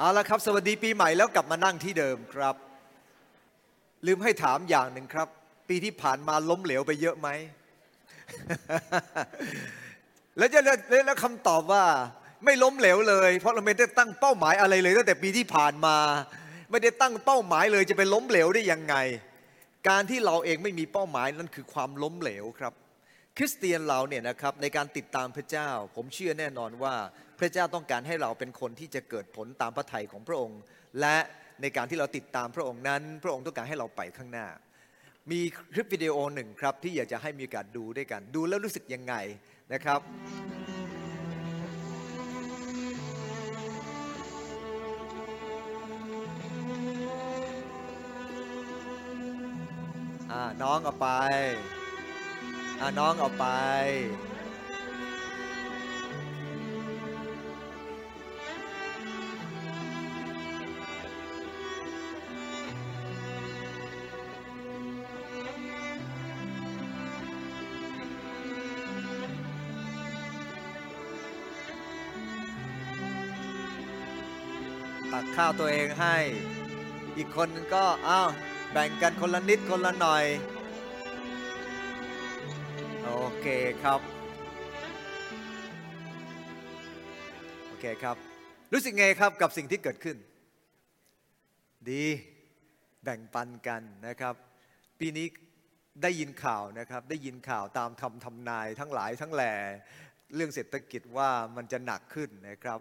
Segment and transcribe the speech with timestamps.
[0.00, 2.54] เอาละครับสวัสดีปีใหม่แล้วกลับมานั่งที่เดิมครับ
[4.06, 5.28] ลืมให้ถามอย่างหนึ่งครับ
[5.68, 7.28] ปีที่ผ่านมาล้มเหลวไปเยอะไหม
[10.38, 10.60] แล้วจะ
[11.06, 11.84] แล้วคำตอบว่า
[12.44, 15.96] ไม่ล้มเหลวเลย เพราะเราไม่ได้ตั้งเป้าหมายอะไรเลยตั้งแต่ปีที่ผ่านมา
[16.70, 18.94] ไม่ได้ตั้งเป้าหมายเลยจะไปล้มเหลวได้ยังไง
[19.88, 22.72] การที่เราเองไม่มีเป้าหมายนั่นคือความล้มเหลวครับ
[23.40, 26.94] คริสเตียนเราเนี่ยนะครับในการติดตามพระเจ้า ผมเชื่อแน่นอนว่า
[27.38, 30.60] พระเจ้าต้องการให้เราเป็นคนที่จะเกิดผลตามพระทัยของพระองค์
[31.00, 31.16] และ
[31.62, 34.46] ในการที่เราติดตามพระองค์นั้น พระองค์ต้องการให้เราไปข้างหน้า
[35.30, 35.40] มี
[35.72, 39.14] คลิปวิดีโอหนึ่งครับที่อยากจะให้มีกาสดูด้วยกัน ดูแล้วรู้สึกยังไง
[39.72, 40.00] นะครับ
[50.62, 51.06] น้องเอาไป
[52.80, 53.46] อาน้องเอาไป
[75.12, 76.16] ตักข้าวตัวเองให้
[77.16, 78.28] อีกคนก็อ้าว
[78.72, 80.24] แบ่งกันคนละนิดคนละหน่อย
[83.48, 83.50] ค
[83.84, 84.00] ครับ
[87.68, 88.16] โอเคครับ
[88.72, 90.16] รู้สึกไงครับกับสิ่งที่เกิดขึ้น
[91.90, 92.04] ดี
[93.04, 94.34] แบ่งปันกันนะครับ
[95.00, 95.26] ปีนี้
[96.02, 99.54] ได้ยินข่าวนะครับ ได้ยินข่าวตามทำทำนายทั้งหลายทั้งแหล่
[100.34, 102.80] เรื่องเศรษฐกิจว่ามันจะหนักขึ้นนะครับ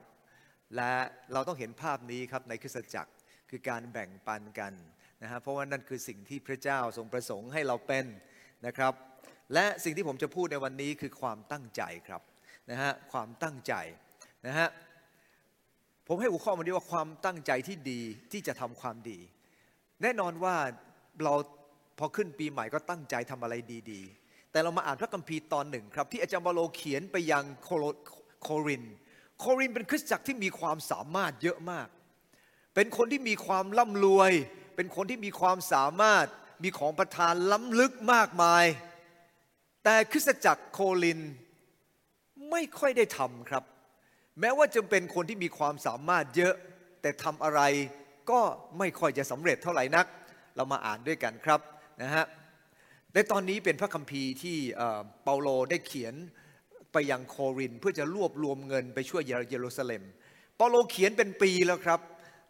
[0.76, 0.94] และ
[1.34, 3.14] เราต้องเห็นภาพนี้ครับในคริสตจักร
[3.50, 4.74] คือการแบ่งปันกัน
[5.22, 8.06] นะฮะเพราะว่านั่นคือสิ่งที่พระเจ้าทรงประสงค์ให้เราเป็น
[8.68, 8.94] นะครับ
[9.54, 12.22] และสิ่งที่ผมจะพูดในวันนี้คือความตั้งใจครับ
[12.72, 13.74] นะฮะความตั้งใจ
[14.48, 14.70] นะฮะ
[16.08, 19.20] ผมให้หัวข้อมันนี้ว่าความตั้งใจที่ดีที่จะทำความดี
[20.02, 20.56] แน่นอนว่า
[21.24, 21.34] เรา
[22.00, 23.54] พอขึ้นปีใหม่ก็ตั้งใจทำอะไร
[23.92, 28.84] ดีๆ แต่เรามาอ่านพระคัมภีร์ตอนหนึ่งครับ ที่อาจารย์บาโลเขียนไปยังโคริน
[29.40, 31.88] โครินเป็นคริสตจักรที่มีความสามารถเยอะมาก
[32.76, 34.32] เป็นคนที่มีความร่ำรวย
[34.76, 36.26] เป็นคนที่มีความสามารถ
[36.64, 38.66] มีของประทานล้ำลึกมากมาย
[39.90, 41.20] แต่คริสตจักรโคลิน
[42.52, 43.64] ไม่ค่อยได้ทำครับ
[44.40, 46.54] แม้ว่าจะเป็นคนที่มีความสามารถเยอะ
[47.02, 47.62] แต่ทำอะไร
[48.32, 48.40] ก็
[48.80, 50.06] ไม่ค่อยจะสำเร็จเท่าไหร่นัก
[50.56, 51.60] เรามาอ่านด้วยกันครับ
[52.02, 52.26] นะฮะ
[53.14, 54.58] ในตอนนี้เป็นพระคัมภีร์ที่
[55.24, 56.16] เปาโลได้เขียน
[56.94, 60.04] ไปยังโครินเพื่อจะรวบรวมเงินไปช่วยเยรูซาเล็ม
[60.58, 62.00] เปาโลเขียนเป็นปีแล้วครับ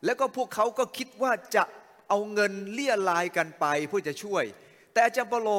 [0.06, 1.64] แล้วก็พวกเขาก็คิดว่าจะ
[2.10, 4.44] เอาเงินเลี่ยลายกันไปเพื่อจะช่วย
[4.92, 5.52] แต่อาจารย์เปาโล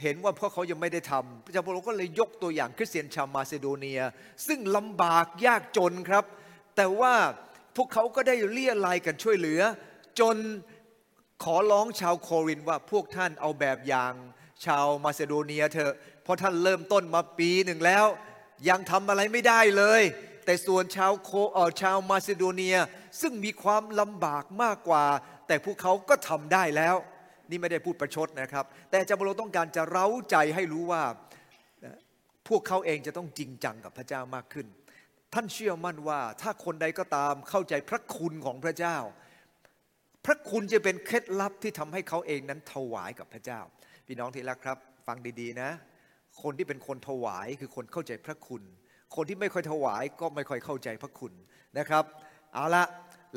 [0.00, 4.00] เห็นว่าพวกเขายังไม่ได้ทำอาจารย์เปโลก็เลยยกตัวอย่างคริสเตียนชาวมาซิโดเนีย
[4.46, 6.24] ซึ่งลำบากยากจนครับ
[6.76, 7.14] แต่ว่า
[7.76, 9.60] พวกเขาก็ได้เลี่ยลายกันช่วยเหลือ
[10.20, 10.36] จน
[11.44, 14.12] ขอร้องชาวโครินว่าพวกท่านเอาแบบอย่าง
[14.64, 15.94] ชาวมาซิโดเนียเถอะ
[16.24, 18.06] เพราะท่านเริ่มต้นมาปีหนึ่งแล้ว
[18.68, 20.02] ยังทำอะไรไม่ได้เลย
[20.44, 22.76] แต่ส่วนชาวโคเออชาวมาซิโดเนีย
[23.20, 25.04] ซึ่งมีความลำบากมากกว่า
[25.46, 26.96] แต่พวกเขาก็ทำได้แล้ว
[27.52, 31.02] นี่ไม่ได้พูดประชดนะครับ แต่จาโลต้องการจะเร้าใจให้รู้ว่า
[32.48, 34.66] พวกเขาเองจะต้องจริงจังกับพระเจ้ามากขึ้น
[35.34, 38.96] ท่านเชื่อมั่นว่าถ้าคนใดก็ตามเข้าใจพระคุณของพระเจ้า
[40.24, 43.60] พระคุณจะเป็นเคล็ดลับที่ทำให้เขาเองนั้นถวายกับพระเจ้า
[44.06, 45.70] พี่น้องที่รักครับ ฟังดีๆนะ
[46.42, 48.62] คนที่เป็นคนถวายคือคนเข้าใจพระคุณ
[49.14, 51.32] คนที่ไม่ค่อยถวายก็ไม่ค่อยเข้าใจพระคุณ
[51.78, 52.04] นะครับ
[52.54, 52.84] เอาละ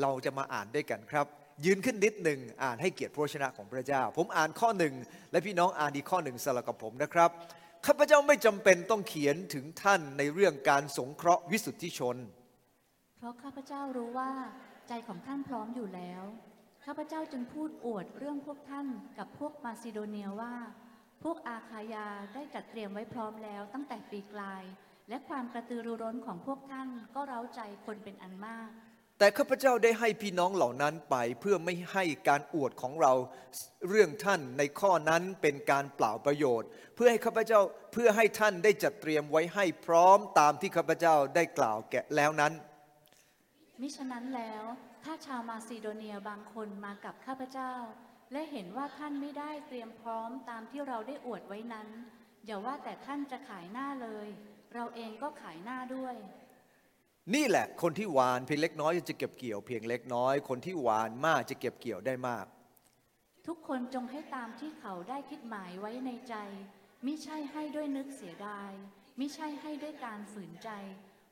[0.02, 1.26] เราจะมาอ่านด้วยกันครับ
[1.64, 4.94] ยืนขึ้นนิดหนึ่งอ่านให้เกียรติพระชนะของพระเจ้า ผมอ่านข้อหนึ่ง
[5.32, 7.30] และพี่น้องอ่านอีกข้อหนึ่งสลับกับผมนะครับ
[7.86, 12.16] ข้าพเจ้าไม่จำเป็นต้องเขียนถึงท่านในเรื่องการสงเคราะห์วิสุทธิชน
[13.16, 14.30] เพราะข้าพเจ้ารู้ว่า
[14.88, 16.22] ใจของท่านพร้อมอยู่แล้ว
[16.84, 18.86] ข้าพเจ้าจึงพูดอวดเรื่องพวกท่าน
[19.18, 20.54] กับพวกมาซิโดเนียว่า
[21.22, 24.64] พวกอาคายาได้จัดเตรียมไว้พร้อมแล้วตั้งแต่ปีกลาย
[25.08, 28.70] และความกระตือรือร้นของพวกท่านก็เร้าใจคนเป็นอันมาก
[29.18, 33.12] แต่ข้าพเจ้าได้ให้พี่น้องเหล่านั้นไปเพื่อไม่ให้การอวดของเรา
[33.88, 37.60] เรื่องท่านในข้อนั้นเป็นการเปล่าประโยชน์ เพื่อให้ข้าพเจ้า
[37.92, 42.52] เพื่อให้ท่านได้จัดเตรียมไว้ให้พร้อมตามที่ข้าพเจ้าได้กล่าวแก่แล้วนั้น
[43.80, 44.64] มิฉะนั้นแล้ว
[45.04, 47.72] ถ้าชาวมาซิโดเนียบางคนมากับข้าพเจ้า
[48.32, 51.88] และเห็นว่าท่านไม่ได้เตรียมพร้อมตามที่เราได้อวดไว้นั้น
[52.46, 54.28] อย่าว่าแต่ท่านจะขายหน้าเลย
[54.74, 56.16] เราเองก็ขายหน้าด้วย
[57.34, 62.46] นี่แหละคนที่หวานเพียงเล็กน้อยจะเก็บเกี่ยวเพียงเล็กน้อย คนที่หวานมากจะเก็บเกี่ยวได้มาก
[63.46, 66.34] ทุกคนจงให้ตามที่เขาได้คิดหมายไว้ในใจ
[67.06, 68.70] มิใช่ให้ด้วยนึกเสียดาย
[69.18, 70.70] มิใช่ให้ด้วยการฝืนใจ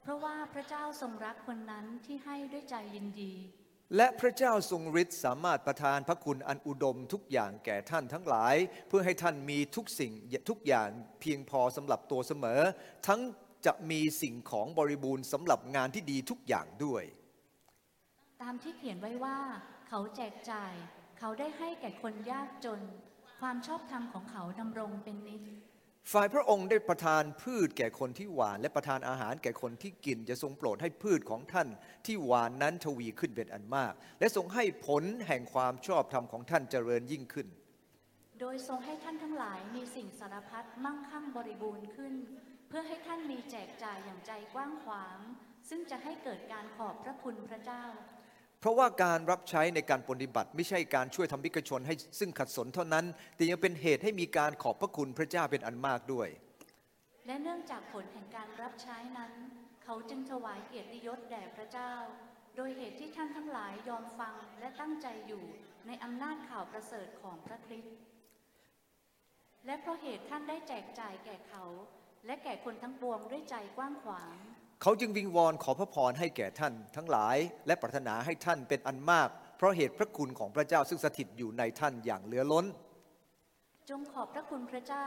[0.02, 3.34] เพเพราะว่าพระเจ้าทรงรักคนนั้นที่ให้ด้วยใจยินดี
[3.96, 8.54] และพระเจ้าทรงฤทธิ์สามารถประทานพระคุณอันอุดมทุกอย่างแก่ท่านทั้งหลาย
[8.88, 10.12] เพื่อให้ท่านมีทุกสิ่ง
[10.50, 10.88] ทุกอย่าง
[11.20, 12.60] เพียงพอสำหรับตัวเสมอ
[13.06, 13.20] ทั้ง
[13.66, 17.04] จะมีสิ่งของบริบูรณ์สำหรับงานที่ดีทุกอย่างด้วย
[18.42, 19.38] ตามที่เขียนไว้ว่า
[19.88, 20.72] เขาแจกจ่าย
[21.18, 22.80] เขาได้ให้แก่คนยากจน
[23.40, 25.42] ความชอบธรรมของเขาดำรงเป็นนิจ
[26.12, 31.68] ฝ่ายพระองค์ได้ประทานพืชแก่คนที่หวาน และประทานอาหารแก่คนที่กิน จะทรงโปรดให้พืชของท่าน
[32.06, 37.48] ที่หวานนั้นทวีขึ้นเป็นอันมาก และทรงให้ผลแห่งความชอบธรรมของท่านเจริญยิ่งขึ้น
[38.40, 45.18] โดยทรงให้ท่านทั้งหลายมีสิ่งสารพัดมั่งคั่งบริบูรณ์ขึ้นเพื่อให้ท่านมีแจกจ่ายอย่างใจกว้างขวาง
[45.68, 47.84] ซึ่งจะให้เกิดการขอบพระคุณพระเจ้า
[48.60, 53.04] เพราะว่าการรับใช้ในการปฏิบัติ ไม่ใช่การช่วยทำมิกชนให้ซึ่งขัดสนเท่านั้น
[53.36, 56.28] แต่ยังเป็นเหตุให้มีการขอบพระคุณพระเจ้าเป็นอันมากด้วย
[57.26, 59.32] และเนื่องจากผลแห่งการรับใช้นั้น
[59.84, 61.92] เขาจึงถวายเกียรติยศแด่พระเจ้า
[62.56, 65.44] โดยเหตุที่ท่านทั้งหลายยอมฟังและตั้งใจอยู่
[65.86, 67.96] ในอำนาจข่าวประเสริฐของพระคริสต์
[69.66, 71.64] และเพราะเหตุท่านได้แจกจ่ายแก่เขา
[72.26, 74.34] และแก่คนทั้งปวงด้วยใจกว้างขวาง
[74.82, 77.36] เขาจึงวิงวอนขอพระพรให้แก่ท่านทั้งหลาย
[77.66, 82.66] และปรารถนาให้ท่านเป็นอันมาก เพราะเหตุพระคุณของพระเจ้าซึ่งสถิตอยู่ในท่านอย่างเหลือล้น
[83.90, 85.06] จงขอบพระคุณพระเจ้า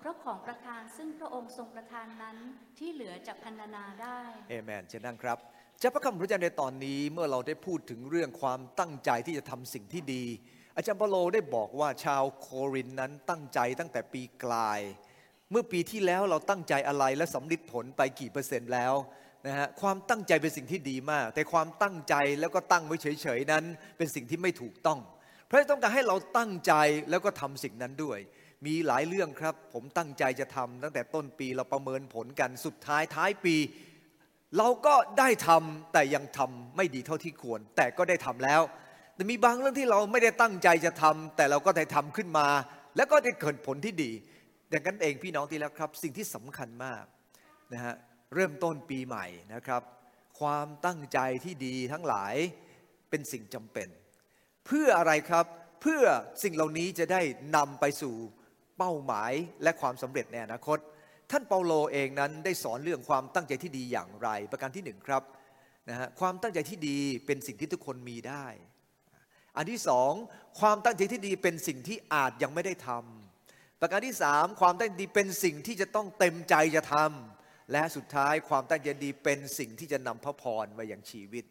[0.00, 2.36] เพราะของประทานซึ่งพระองค์ทรงประทานนั้น
[2.78, 4.18] ที่เหลือจะพันนาได้
[4.50, 5.38] เอเมนเช่นนั้นครับ
[5.82, 10.24] จากพระคำพระเจ้าในตอนนี้เมื่อเราได้พูดถึงเรื่องความตั้งใจที่จะทำสิ่งที่ดี
[10.76, 14.80] อาจารย์เปาโลได้บอกว่าชาวโครินทร์นั้นตั้งใจตั้งแต่ปีกลาย
[15.50, 18.94] เมื่อปีที่แล้วเราตั้งใจอะไรและสำลิดผลไปกี่เปอร์เซ็นต์แล้ว
[19.46, 23.64] นะฮะความตั้งใจเป็นสิ่งที่ดีมาก แต่ความตั้งใจแล้วก็ตั้งไว้เฉยๆนั้น
[23.96, 24.98] เป็นสิ่งที่ไม่ถูกต้อง
[25.48, 26.72] พระเจ้าต้องการให้เราตั้งใจ
[27.10, 28.18] แล้วก็ทำสิ่งนั้นด้วย
[28.66, 33.56] มีหลายเรื่องครับ ผมตั้งใจจะทำตั้งแต่ต้นปีเราประเมินผลกันสุดท้ายท้ายปี
[34.58, 38.62] เราก็ได้ทำแต่ยังทำไม่ดีเท่าที่ควร แต่ก็ได้ทำแล้ว
[39.14, 42.48] แต่มีบางเรื่องที่เราไม่ได้ตั้งใจจะทำแต่เราก็ได้ทำขึ้นมา
[42.96, 44.10] แล้วก็ได้เกิดผลที่ดี
[44.72, 47.04] ดังนั้นเองพี่น้องที่แล้วครับ สิ่งที่สำคัญมาก
[47.72, 47.94] นะฮะ
[48.34, 49.82] เริ่มต้นปีใหม่นะครับ
[50.40, 52.34] ความตั้งใจที่ดีทั้งหลาย
[53.10, 53.88] เป็นสิ่งจำเป็น
[54.66, 55.46] เพื่ออะไรครับ
[55.82, 56.02] เพื่อ
[56.42, 57.20] สิ่งเหล่านี้จะได้
[57.56, 58.14] นำไปสู่
[58.78, 59.32] เป้าหมาย
[59.62, 60.78] และความสำเร็จในอนาคต
[61.30, 65.22] ท่านเปาโลเองนั้นได้สอนเรื่องความตั้งใจที่ดีอย่างไร ประการที่หนึ่งครับ
[65.88, 68.46] นะฮะความตั้งใจที่ดีเป็นสิ่งที่ทุกคนมีได้
[69.56, 70.12] อันที่สอง
[70.60, 73.15] ความตั้งใจที่ดีเป็นสิ่งที่อาจยังไม่ได้ทำ
[73.80, 81.44] ประการที่สามความตั้งใจดีเป็นสิ่งที่จะต้องเต็มใจจะทำและสุดท้ายความตั้งใจดีเป็นสิ่งที่จะนำพระพรมาอย่างชีวิต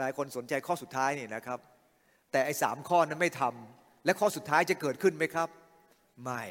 [0.00, 1.60] หลายคนสนใจข้อสุดท้ายนี่นะครับ
[2.32, 5.48] แต่ไอ้สามข้อนั้นไม่ทำและข้อสุดท้ายจะเกิดขึ้นไหมครับ
[6.24, 6.42] ไม่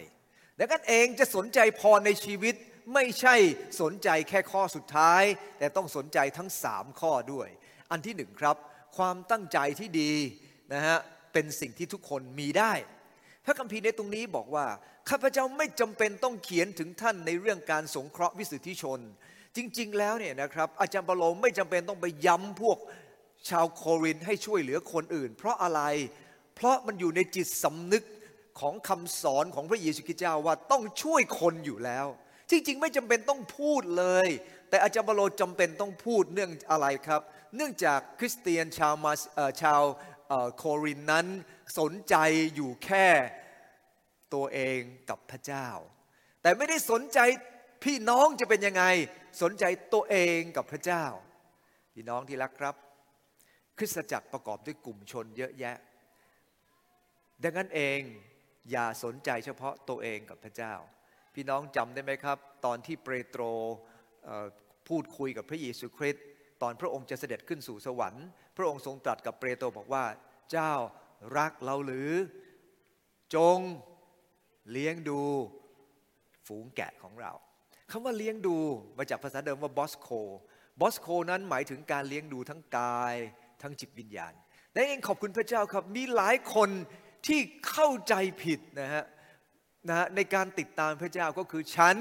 [0.59, 2.55] ดังนั้นเองจะสนใจพรในชีวิต
[2.93, 3.35] ไม่ใช่
[3.81, 5.23] สนใจแค่ข้อสุดท้าย
[5.59, 7.47] แต่ต้องสนใจทั้งสามข้อด้วย
[7.91, 8.55] อันที่หนึ่งครับ
[8.97, 10.13] ความตั้งใจที่ดี
[10.73, 10.97] นะฮะ
[11.33, 12.73] เป็นสิ่งที่ทุกคนมีได้
[13.49, 14.65] พระคัมภีร์ในตรงนี้บอกว่า
[15.09, 18.99] ข้าพเจ้าไม่จำเป็นต้องเขียนถึงท่านในเรื่องการสงเคราะห์วิสุทธิชน
[19.55, 22.77] จริง ๆ แล้วเนี่ยนะครับอาจารย์เปาโลไม่จำเป็นต้องไปย้ำพวก
[23.49, 25.81] ชาวโครินให้ช่วยเหลือคนอื่น เพราะอะไร
[26.55, 28.03] เพราะมันอยู่ในจิตสำนึก
[28.59, 32.07] ของคำสอนของพระเยซูคริสต์เจ้าว่าต้องช่วยคนอยู่แล้ว
[32.51, 34.27] จริง ๆ ไม่จำเป็นต้องพูดเลย
[34.69, 37.21] แต่อาจารย์เปาโลจำเป็นต้องพูดเนื่องอะไรครับ
[37.55, 39.13] เนื่องจากคริสเตียนชาวมา
[39.61, 39.81] ชาว
[40.57, 41.27] โครินนั้น
[41.79, 42.15] สนใจ
[42.55, 43.07] อยู่แค่
[44.33, 44.79] ตัวเอง
[45.09, 45.67] กับพระเจ้า
[46.41, 47.19] แต่ไม่ได้สนใจ
[47.83, 48.83] พี่น้องจะเป็นยังไง
[49.41, 51.05] สนใจตัวเองกับพระเจ้า
[51.93, 52.75] พี่น้องที่รักครับ
[53.77, 55.77] คริสตจักรประกอบด้วยกลุ่มชนเยอะแยะ
[57.43, 57.99] ดังนั้นเอง
[58.71, 60.73] อย่าสนใจเฉพาะตัวเองกับพระเจ้า
[61.35, 63.41] พี่น้องจำได้ไหมครับ ตอนที่เปโตร
[64.87, 66.25] พูดคุยกับพระเยซูคริสต์
[66.61, 70.05] ตอนพระองค์จะเสด็จขึ้นสู่สวรรค์ พระองค์ทรงตรัสกับเปโตรบอกว่า
[70.51, 70.73] เจ้า
[71.37, 72.11] รักเราหรือ
[73.35, 73.59] จง
[74.71, 75.21] เลี้ยงดู
[76.47, 77.31] ฝูงแกะของเรา
[77.91, 78.57] คำว่าเลี้ยงดู
[78.97, 80.09] มาจากภาษาเดิมว่าบอสโค
[80.81, 83.15] บอสโคนั้นหมายถึงการเลี้ยงดูทั้งกาย
[83.61, 84.33] ทั้งจิตวิญญาณ
[84.73, 86.69] และเองขอบคุณพระเจ้าครับ มีหลายคน
[87.27, 89.03] ที่เข้าใจผิดนะฮะ
[89.89, 91.97] นะฮะในการติดตามพระเจ้าก็คือฉัน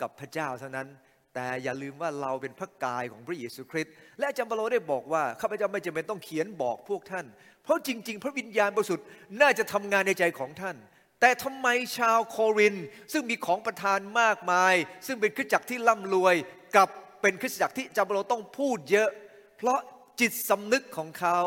[0.00, 0.88] กับพระเจ้าเท่านั้น
[1.34, 7.26] แต่อย่าลืมว่าเราเป็นพระกายของพระเยซูคริสต์และอาจารย์เปาโลได้บอกว่าข้าพเจ้าไม่จำเป็นต้องเขียนบอกพวกท่าน
[7.62, 9.06] เพราะจริง ๆ พระวิญญาณบริสุทธิ์
[9.40, 10.76] น่าจะทำงานในใจของท่าน
[11.24, 12.76] แต่ทำไมชาวโคริน
[13.12, 14.74] ซึ่งมีของประทานมากมาย
[15.06, 16.34] ซึ่งเป็นคริสตจักรที่ร่ำรวย
[16.76, 16.88] กับ
[17.22, 19.10] เป็นคริสตจักรที่จารย์เปาต้องพูดเยอะ
[19.56, 19.78] เพราะ
[20.20, 21.38] จิตสำนึกของเขา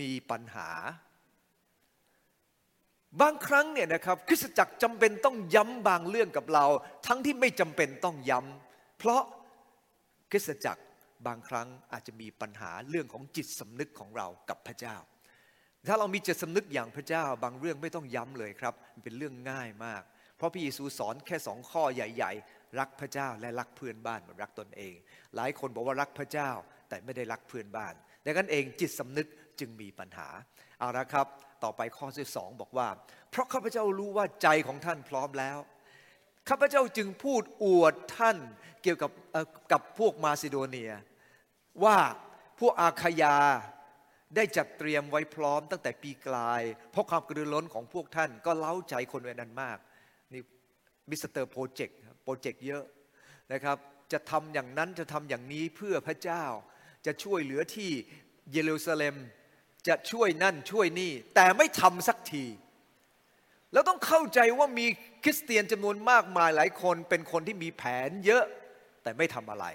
[0.00, 0.68] มีปัญหา
[3.20, 6.66] บางครั้งเนี่ยนะครับคริสตจักรจำเป็นต้องย้ำบางเรื่องกับเรา
[7.06, 9.22] ทั้งที่ไม่จำเป็นต้องย้ำเพราะ
[10.30, 10.82] คริสตจักร
[11.26, 14.96] บางครั้งอาจจะมีปัญหาเรื่องของจิตสำนึกของเรากับพระเจ้า
[15.88, 20.02] ถ้าเรามีจิตสำนึกอย่างพระเจ้าบางเรื่องไม่ต้องย้ำเลยครับมันเป็นเรื่องง่ายมาก
[20.36, 24.94] เพราะพระเยซูสอนแค่สองข้อใหญ่ ๆ รักพระเจ้าและรักเพื่อนบ้านเหมือนรักตนเอง
[25.36, 26.50] หลายคนบอกว่ารักพระเจ้า
[26.88, 29.28] แต่ไม่ได้รักเพื่อนบ้านดังนั้นเองจิตสำนึก
[29.60, 30.28] จึงมีปัญหา
[30.78, 31.26] เอาละครับ
[31.64, 32.88] ต่อไปข้อที่สองบอกว่า
[33.30, 35.58] เพราะข้าพเจ้ารู้ว่าใจของท่านพร้อมแล้ว
[36.48, 38.36] ข้าพเจ้าจึงพูดอวดท่าน
[38.82, 39.10] เกี่ยวกับ
[39.72, 40.92] กับพวกมาซิโดเนีย
[41.84, 41.96] ว่า
[42.60, 43.36] พวกอาคายา
[44.36, 49.78] ได้จัดเตรียมไว้พร้อมตั้งแต่ปีกลาย เพราะความกระตือรือร้นของพวกท่านก็เร้าใจคนเหล่านั้นมาก
[50.32, 50.42] นี่
[51.10, 52.84] mister project project เยอะ
[53.52, 53.76] นะครับ
[54.12, 56.44] จะทำอย่างนั้นจะทำอย่างนี้เพื่อพระเจ้า
[57.06, 57.90] จะช่วยเหลือที่
[58.52, 59.16] เยรูซาเล็ม
[59.88, 62.44] จะช่วยนั่นช่วยนี่ แต่ไม่ทำสักที
[63.72, 64.86] แล้วต้องเข้าใจว่ามี
[65.24, 68.44] คริสเตียนจำนวนมากมายหลายคนเป็นคนที่มีแผนเยอะ
[69.02, 69.66] แต่ไม่ทำอะไร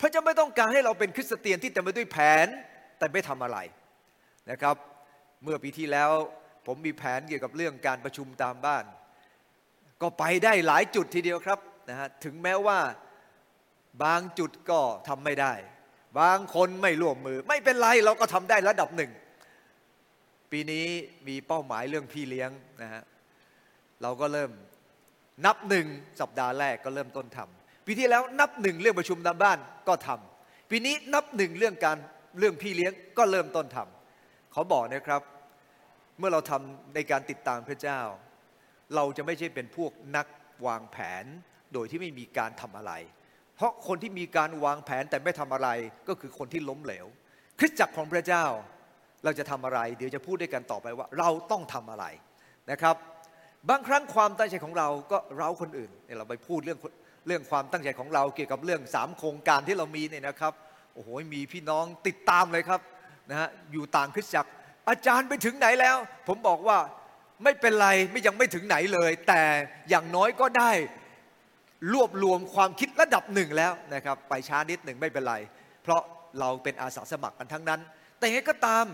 [0.00, 2.46] พระเจ้าไม่ต้องการให้เราเป็นคริสเตียนที่เต็มไปด้วยแผน
[3.04, 3.58] แต่ไม่ทำอะไร
[4.50, 4.76] นะครับ
[5.42, 6.10] เมื่อปีที่แล้ว
[6.66, 8.84] ผมมีแผนเกี่ยวกับเรื่องการประชุมตามบ้าน
[10.02, 11.58] ก็ไปได้หลายจุดทีเดียวครับ
[11.88, 12.78] นะฮะถึงแม้ว่า
[14.04, 15.52] บางจุดก็ทำไม่ได้
[16.20, 19.12] บางคนไม่ร่วมมือ ไม่เป็นไรเราก็ทำได้ระดับหนึ่ง
[20.52, 20.86] ปีนี้
[21.28, 22.50] มีเป้าหมายเรื่องพี่เลี้ยง
[22.82, 23.02] นะฮะ
[24.02, 24.50] เราก็เริ่ม
[25.44, 25.86] นับหนึ่ง
[26.20, 29.58] สัปดาห์แรกก็เริ่มต้นทำปีที่แล้วนับหนึ่งเรื่องประชุมตามบ้าน
[29.88, 31.98] ก็ทำปีนี้นับหนึ่งเรื่องการ
[32.38, 35.22] เรื่องพี่เลี้ยงก็เริ่มต้นทำเขาบอกนะครับ
[36.18, 38.00] เมื่อเราทำในการติดตามพระเจ้า
[38.94, 40.26] เราจะไม่ใช่เป็นพวกนัก
[40.66, 41.24] วางแผน
[41.72, 42.92] โดยที่ไม่มีการทำอะไร
[43.56, 45.68] เพราะคนที่มีการวางแผนแต่ไม่ทำอะไร
[46.08, 47.06] ก็คือคนที่ล้มเหลว
[47.58, 48.44] คริสตจักรของพระเจ้า
[49.24, 52.06] เราจะทำอะไร เดี๋ยวจะพูดด้วยกันต่อไปว่า เราต้องทำอะไร
[52.70, 52.96] นะครับ
[53.70, 56.78] บางครั้งความตั้งใจของเราก็เร้าคนอื่นเนี่ยเราไปพูดเรื่อง
[57.26, 60.52] เรื่องความตั้งใจของเราเกี่ยวกับเรื่องสามโครงการที่เรามีเนี่ยนะครับ
[60.94, 62.80] โอ้โหมีพี่น้องติดตามเลยครับ
[63.30, 64.50] นะฮะอยู่ต่างคริสตจักร
[64.88, 65.96] อาจารย์ไปถึงไหนแล้ว
[66.28, 66.78] ผมบอกว่า
[67.44, 69.42] ไม่เป็นไรไม่ยังไม่ถึงไหนเลย แต่
[69.88, 70.72] อย่างน้อยก็ได้
[71.92, 75.34] รวบรวมความคิดระดับหนึ่งแล้วนะครับ ไปช้านิดหนึ่งไม่เป็นไร
[75.82, 76.02] เพราะ
[76.40, 77.80] เราเป็นอาสาสมัครกันทั้งนั้น
[78.18, 78.84] แต่ยังไงก็ตาม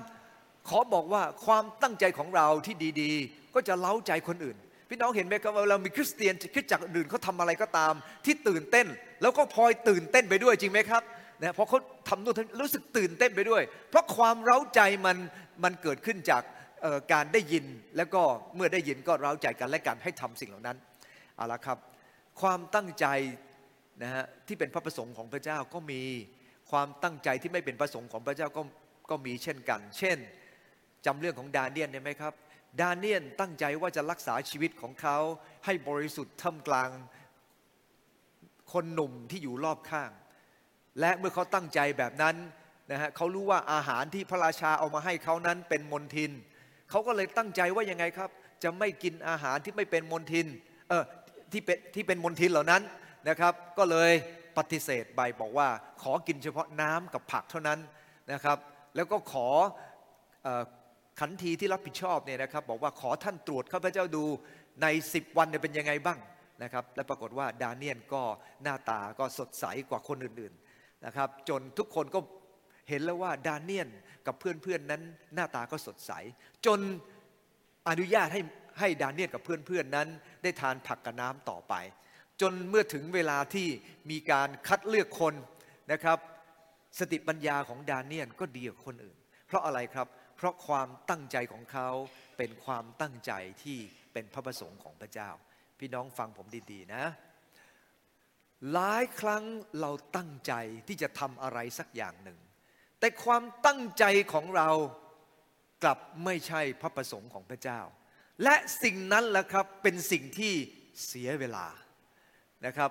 [0.68, 4.56] ขอบอกว่าความตั้งใจของเราที่ดีๆ ก็จะเล้าใจคนอื่น
[4.88, 7.92] พี่น้องเห็นไหมครับว่าเรามีคริสเตียนคริสตจักรอื่นเขาทำอะไรก็ตาม
[8.24, 8.86] ที่ตื่นเต้น
[9.22, 11.02] แล้วก็พลอยตื่นเต้นไปด้วยจริงไหมครับ
[11.40, 11.78] นะเพราะเขา
[12.08, 15.16] ทำนู่นรู้สึกตื่นเต้นไปด้วย เพราะความเร้าใจมัน
[15.64, 16.42] มันเกิดขึ้นจาก
[17.12, 17.64] การได้ยิน
[17.96, 18.22] แล้วก็
[18.56, 20.76] เมื่อได้ยินก็เร้าใจกันและกันให้ทำสิ่งเหล่านั้น
[21.36, 21.78] เอาละครับ
[22.40, 23.06] ความตั้งใจ
[24.02, 26.02] นะฮะที่เป็นพระประสงค์ของพระเจ้าก็มี
[26.70, 28.62] ความตั้งใจที่ไม่เป็นประสงค์ของพระเจ้าก็
[29.10, 30.18] ก็มีเช่นกัน เช่น
[31.06, 32.34] จำเรื่องของดาเนียนได้ไหมครับ
[32.80, 35.18] ดาเนียนตั้งใจว่าจะรักษาชีวิตของเขา
[35.64, 36.90] ให้บริสุทธิ์ท่ามกลาง
[38.72, 40.10] คนหนุ่มที่อยู่รอบข้าง
[41.00, 42.36] และเมื่อเขาตั้งใจแบบนั้น
[42.90, 46.30] นะฮะเขารู้ว่าอาหารที่พระราชาเอามาให้เขานั้นเป็นมนทิน
[46.90, 48.30] เขาก็เลยตั้งใจว่ายังไงครับ
[48.62, 50.46] จะไม่กินอาหารที่ไม่เป็นมนทิน
[50.88, 51.04] เออ
[51.52, 52.82] ที่เป็นที่เป็นมนทินเหล่านั้น
[53.28, 54.12] นะครับ ก็เลย
[54.58, 55.68] ปฏิเสธไปบอกว่า
[56.02, 57.78] ขอกินเฉพาะน้ำกับผักเท่านั้น
[58.32, 58.58] นะครับ
[58.96, 59.48] แล้วก็ขอ
[61.20, 64.24] ขันทีที่รับผิดชอบเนี่ยนะครับ บอกว่าขอท่านตรวจข้าพเจ้าดู
[64.82, 66.18] ใน 10 วันเนี่ยเป็นยังไงบ้าง
[66.62, 68.22] นะครับ และปรากฏว่าดาเนียนก็
[68.62, 70.54] หน้าตาก็สดใสกว่าคนอื่น
[71.06, 72.20] นะครับ จนทุกคนก็
[72.88, 73.88] เห็นแล้วว่าดานเนียน
[74.26, 75.02] กับเพื่อนๆนั้น
[75.34, 76.12] หน้าตาก็สดใส
[76.66, 76.80] จน
[77.88, 78.40] อนุญาตให้
[78.80, 80.08] ให้ดานเนียนกับเพื่อนๆนั้น
[80.42, 81.74] ได้ทานผักกับน้ำต่อไป
[82.40, 83.68] จนเมื่อถึงเวลาที่
[84.10, 85.34] มีการคัดเลือกคน
[85.92, 86.18] นะครับ
[86.98, 89.16] สติปัญญาของดานเนียนก็ดีกว่าคนอื่น
[89.46, 91.88] เพราะอะไรครับ เพราะความตั้งใจของเขา
[92.38, 93.78] เป็นความตั้งใจที่
[94.12, 95.30] เป็นพระประสงค์ของพระเจ้า
[95.78, 97.04] พี่น้องฟังผมดีๆนะ
[98.72, 99.44] หลายครั้ง
[99.80, 100.52] เราตั้งใจ
[100.88, 102.38] ที่จะทำอะไรสักอย่างหนึ่ง
[103.00, 104.70] แต่ความตั้งใจของเรา
[105.82, 107.80] กลับไม่ใช่พระประสงค์ของพระเจ้า
[108.44, 110.54] และสิ่งนั้นแหละครับเป็นสิ่งที่
[111.06, 111.66] เสียเวลา
[112.66, 112.90] นะครับ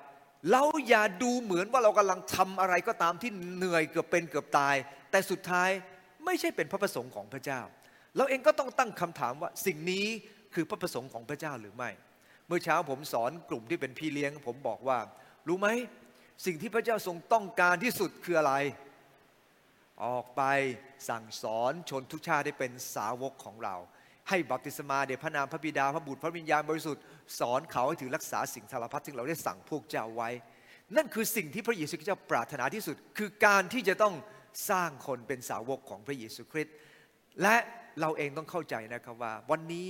[0.51, 4.75] เราอย่าดูเหมือนว่าเรากำลังทำอะไรก็ตามที่เหนื่อยเกือบเป็นเกือบตาย
[5.11, 5.69] แต่สุดท้าย
[6.25, 7.61] ไม่ใช่เป็นพระประสงค์ของพระเจ้า
[8.15, 10.05] เราเองก็ต้องตั้งคำถามว่าสิ่งนี้
[10.53, 11.89] คือพระประสงค์ของพระเจ้าหรือไม่
[12.47, 14.97] เมื่อเช้าผมสอนกลุ่มที่เป็นพี่เลี้ยง ผมบอกว่า
[15.47, 15.67] รู้ไหม
[16.45, 18.53] สิ่งที่พระเจ้าทรงต้องการที่สุดคืออะไร
[20.05, 20.41] ออกไป
[21.09, 23.75] สั่งสอนชนทุกชาติได้เป็นสาวกของเรา
[24.29, 27.03] ให้บัพติศมาเดชพระนามพระบิดาพระบุตรพระวิญญาณบริสุทธิ์
[27.39, 30.29] สอนเขาให้ถือรักษาสิ่งสารพัดที่เราได้สั่งพวกเจ้าไว้
[30.95, 34.15] นั่นคือสิ่งที่พระเยซูคริสต์ปรารถนาที่สุด คือการที่จะต้อง
[34.69, 36.75] สร้างคนเป็นสาวกของพระเยซูคริสต์
[37.41, 37.55] และ
[38.01, 39.89] เราเองต้องเข้าใจนะครับว่า วันนี้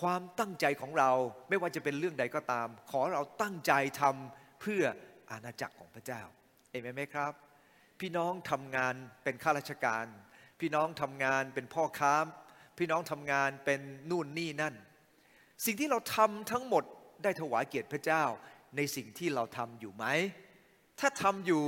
[0.00, 1.10] ความตั้งใจของเรา
[1.48, 4.82] ไม่ว่าจะเป็นเรื่องใดก็ตาม ขอเราตั้งใจทำ เพื่อ
[5.30, 6.22] อาณาจักรของพระเจ้า
[6.70, 7.32] เอเมนไหมครับ
[8.00, 10.06] พี่น้องทำงานเป็นข้าราชการ
[10.60, 12.16] พี่น้องทำงานเป็นพ่อค้า
[12.78, 14.74] พี่น้องทำงานเป็นนู่นนี่นั่น
[15.64, 16.84] สิ่งที่เราทำทั้งหมด
[17.22, 18.24] ได้ถวายเกียรติพระเจ้า
[18.76, 20.04] ในสิ่งที่เราทำอยู่ไหม
[21.00, 21.62] ถ้าทำอยู่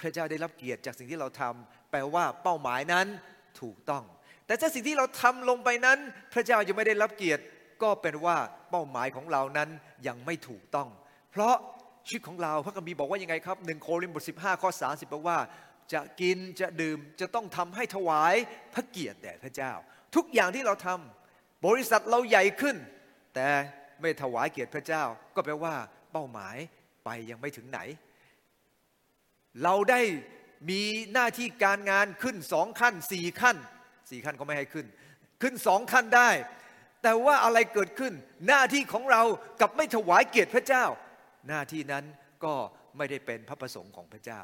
[0.00, 3.06] พระเจ้าได้รับเกียรติจากสิ่งที่เราทำแปลว่าเป้าหมายนั้น
[3.60, 4.04] ถูกต้อง
[4.46, 5.98] แต่ถ้าสิ่งที่เราทำลงไปนั้น
[6.32, 7.42] พระเจ้ายังไม่ได้รับเกียรติ
[7.82, 8.36] ก็เป็นว่า
[8.70, 9.68] เป้าหมายของเรานั้น
[10.06, 10.88] ยังไม่ถูกต้อง
[11.30, 11.54] เพราะ
[12.06, 15.38] ชีวิตของเราพระคัมภีร์บอกว่ายังไงครับหนึ่งโครินธ์บทสิบห้าข้อสาสิบบอกว่า
[15.92, 18.34] จะกินจะดื่มจะต้องทำให้ถวาย
[18.74, 19.72] พระเกียรติแด่พระเจ้า
[20.16, 22.76] ทุกอย่างที่เราทำบริษัทเราใหญ่ขึ้น
[23.34, 23.48] แต่
[24.00, 25.02] ไม่ถวายเกียรติพระเจ้า
[25.34, 25.74] ก็แปลว่า
[26.12, 26.56] เป้าหมาย
[27.04, 27.80] ไปยังไม่ถึงไหน
[29.62, 30.00] เราได้
[30.70, 30.80] มี
[31.12, 33.56] หน้าที่การงานขึ้นสองขั้นสี่ขั้น
[34.10, 34.86] สี่ขั้นก็ไม่ให้ขึ้น
[35.42, 36.30] ขึ้นสองขั้นได้
[37.02, 38.12] แต่ว่าอะไรเกิดขึ้น
[38.48, 39.22] หน้าที่ของเรา
[39.60, 40.84] กับไม่ถวายเกียรติพระเจ้า
[41.48, 42.04] หน้าที่นั้น
[42.44, 42.54] ก็
[42.96, 44.40] ไม่ได้เป็นพระประสงค์ของพระเจ้า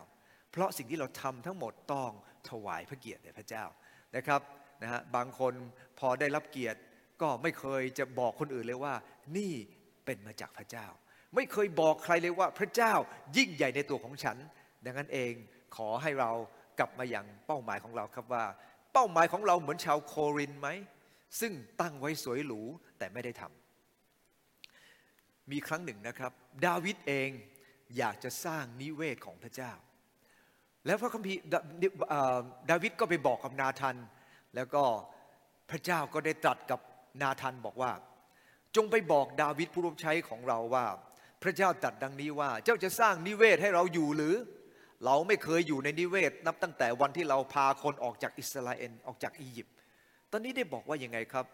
[0.51, 2.11] เพราะสิ่งที่เราทำทั้งหมดต้อง
[2.51, 3.65] ถวายพระเกียรติแด่พระเจ้า
[4.17, 4.41] นะครับ
[4.83, 5.55] นะฮะบางคน
[5.99, 6.81] พอได้รับเกียรติ
[7.23, 8.95] ก็ไม่เคยจะบอกคนอื่นเลยว่า
[9.37, 9.53] นี่
[10.05, 10.87] เป็นมาจากพระเจ้า
[11.35, 12.93] ไม่เคยบอกใครเลยว่าพระเจ้า
[13.37, 14.37] ยิ่งใหญ่ในตัวของฉัน
[14.85, 15.33] ดังนั้นเอง
[15.77, 16.31] ขอให้เรา
[16.79, 18.45] กลับมาอย่างเป้าหมายของเราครับว่า
[18.93, 20.69] เป้าหมายของเราเหมือนชาวโครินไหม
[21.41, 22.61] ซึ่งตั้งไว้สวยหรู
[22.99, 23.66] แต่ไม่ได้ทำ
[25.53, 26.33] มีครั้งหนึ่งนะครับ
[26.67, 27.31] ดาวิดเอง
[27.99, 29.73] อยากจะสร้างนิเวศของพระเจ้า
[30.87, 31.41] แล้วพระคัมภีร์
[32.71, 33.97] ดาวิดก็ไปบอกกับนาธัน
[34.57, 34.83] แล้วก็
[35.71, 36.81] พระเจ้าก็ได้ตรัสกับ
[37.23, 37.93] นาธันบอกว่า
[38.77, 40.87] จงไปบอกดาวิดผู้รับใช้ของเราว่า
[41.43, 44.35] พระเจ้าตรัสดังนี้ว่า เจ้าจะสร้างนิเวศให้เราอยู่หรือ
[45.05, 49.75] เราไม่เคยอยู่ในนิเวศ นับตั้งแต่วันที่เราพาคนออกจากอิสราเอลออกจากอียิปต์
[50.31, 51.47] ตอนนี้ได้บอกว่ายังไงครับ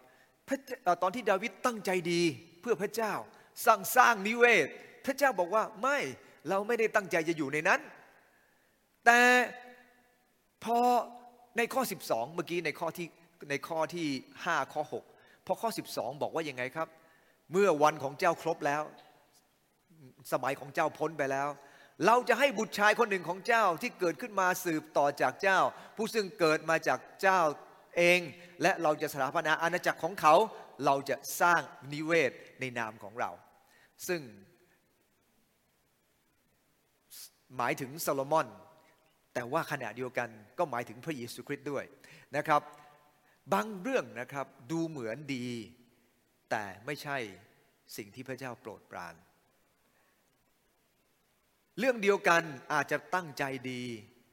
[1.03, 2.23] ตอนที่ดาวิดตั้งใจดี
[2.61, 3.13] เพื่อพระเจ้า
[3.67, 4.67] สร้างสร้างนิเวศ
[5.05, 5.99] พระเจ้าบอกว่าไม่
[6.49, 7.81] เราไม่ได้ตั้งใจจะอยู่ในนั้น
[9.07, 9.21] แต่
[10.65, 10.79] พอ
[11.57, 13.09] ในข้อ 12 เมื่อกี้ในข้อที่
[13.51, 14.09] ในข้อที่
[14.41, 14.83] 5 ข้อ
[15.15, 16.89] 6 พอข้อ 12 บอกว่ายังไงครับ
[17.53, 18.83] เมื่อวันของเจ้าครบแล้ว
[20.33, 21.49] สมัยของเจ้าพ้นไปแล้ว
[22.07, 25.59] เราจะให้บุตรชายคนหนึ่งของเจ้าที่เกิดขึ้นมาสืบต่อจากเจ้า
[25.97, 27.41] ผู้ซึ่งเกิดมาจากเจ้า
[27.97, 28.21] เอง
[28.63, 30.35] และเราจะสถาปนาอาณาจักรของเขา
[30.85, 31.61] เราจะสร้าง
[31.93, 33.31] นิเวศในนามของเรา
[34.09, 34.21] ซึ่ง
[37.57, 38.49] หมายถึงโซโลมอน
[39.35, 40.29] แต่ว่าขณะเดียวกัน
[40.59, 41.85] ก็หมายถึงพระเยซูคริสต์ด้วย
[42.37, 42.63] นะครับ
[43.53, 45.47] บางเรื่องนะครับดูเหมือนดี
[46.51, 47.17] แต่ไม่ใช่
[47.97, 49.15] สิ่งที่พระเจ้าโปรดปราน
[51.79, 53.83] เรื่องเดียวกันอาจจะตั้งใจดี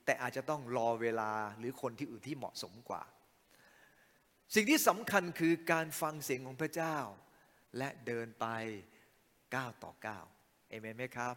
[0.06, 3.04] แต่อาจจะต้องรอเวลาหรือคนที่อื่นที่เหมาะสมกว่า
[4.56, 6.98] สิ่งที่สำคัญคือการฟังเสียงของพระเจ้า
[7.78, 8.45] และเดินไป
[9.56, 10.20] ก้าต่อก้า
[10.70, 11.36] เอเมนไหมครับ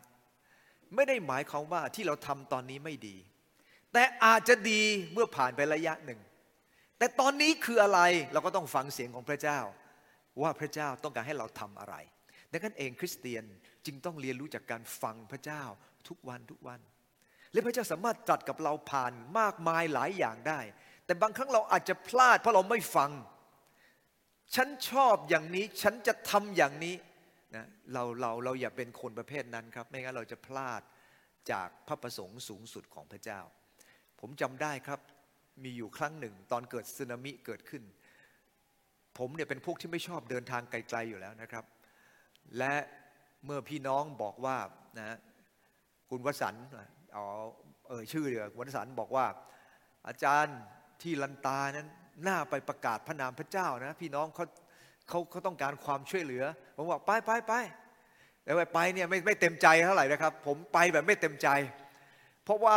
[0.94, 3.16] ไม่ได้หมายความว่าที่เราทำตอนนี้ไม่ดี
[3.92, 6.20] แต่อาจจะดีเมื่อผ่านไประยะหนึ่ง
[6.98, 8.00] แต่ตอนนี้คืออะไร
[8.32, 9.58] เราก็ต้องฟังเสียงของพระเจ้า
[10.42, 11.94] ว่าพระเจ้าต้องการให้เราทำอะไร
[12.52, 13.44] ดังนั้นเองคริสเตียน
[13.86, 15.62] จึงต้องเรียนรู้จากการฟังพระเจ้า
[16.08, 16.80] ทุกวันทุกวัน
[17.52, 20.60] และพระเจ้าสามารถตรัสกับเราผ่านมากมายหลายอย่างได้
[21.06, 23.10] แต่บางครั้งเราอาจจะพลาดเพราะเราไม่ฟัง
[24.54, 26.94] ฉันชอบอย่างนี้ ฉันจะทำอย่างนี้
[27.56, 30.82] นะเราเราเราอย่าเป็นคนประเภทนั้นครับ ไม่งั้นเราจะพลาด
[31.50, 33.40] จากพระประสงค์สูงสุดของพระเจ้า
[34.20, 35.00] ผมจำได้ครับ
[35.64, 37.82] มีอยู่ครั้งหนึ่ง ตอนเกิดสึนามิเกิดขึ้น
[39.18, 41.64] ผมเนี่ยเป็นพวกที่ไม่ชอบเดินทางไกลๆอยู่แล้วนะครับ
[42.58, 42.74] และ
[43.44, 44.56] เมื่อพี่น้องบอกว่า
[44.98, 45.16] นะ
[46.10, 46.54] คุณวสัน
[47.16, 47.26] อ๋อ
[47.88, 49.26] เออชื่อเดียวคุณวสันบอกว่า
[50.08, 50.58] อาจารย์
[51.02, 51.88] ที่ลันตานั้น
[52.28, 54.46] น่าไปประกาศพระนามพระเจ้านะ พี่น้องเขา
[55.08, 56.44] เขาเขาต้องการความช่วยเหลือ
[56.76, 57.52] ผมบอกไปไปไป
[58.44, 61.48] แต่ว่าไปเนี่ยไม่ไม่เต็มใจเท่าไหร่นะครับ ผมไปแบบไม่เต็มใจ
[62.44, 62.76] เพราะว่า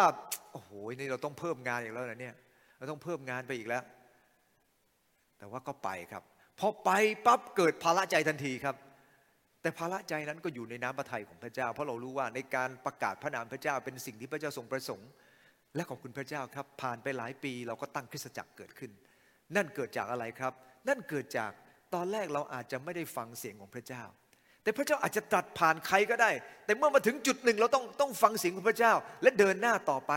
[0.51, 2.35] โอ้โหนี่เราต้องเพิ่มงานอีกแล้วนะเนี่ย
[2.77, 3.83] เราต้องเพิ่มงานไปอีกแล้ว
[5.37, 6.23] แต่ว่าก็ไปครับ
[6.59, 6.89] พอไป
[7.25, 8.75] ปั๊บเกิดภาระใจทันทีครับ
[9.61, 15.09] แต่ภาระใจนั้นก็อยู่ในน้ำพระทัยของพระเจ้า เพราะเรารู้ว่าในการประกาศพระนามพระเจ้าเป็นสิ่งที่พระเจ้าทรงประสงค์
[15.75, 18.91] และขอบคุณพระเจ้าครับ ผ่านไปหลายปีเราก็ตั้งคริสตจักรเกิดขึ้น
[19.55, 20.53] นั่นเกิดจากอะไรครับ
[20.87, 21.51] นั่นเกิดจาก
[21.95, 24.03] ตอนแรกเราอาจจะไม่ได้ฟังเสียงของพระเจ้า
[24.63, 26.31] แต่พระเจ้าอาจจะตรัสผ่านใครก็ได้
[26.65, 30.13] แต่เมื่อมาถึงจุดหนึ่งเราต้องต้องฟังเสียงของพระเจ้า และเดินหน้าต่อไป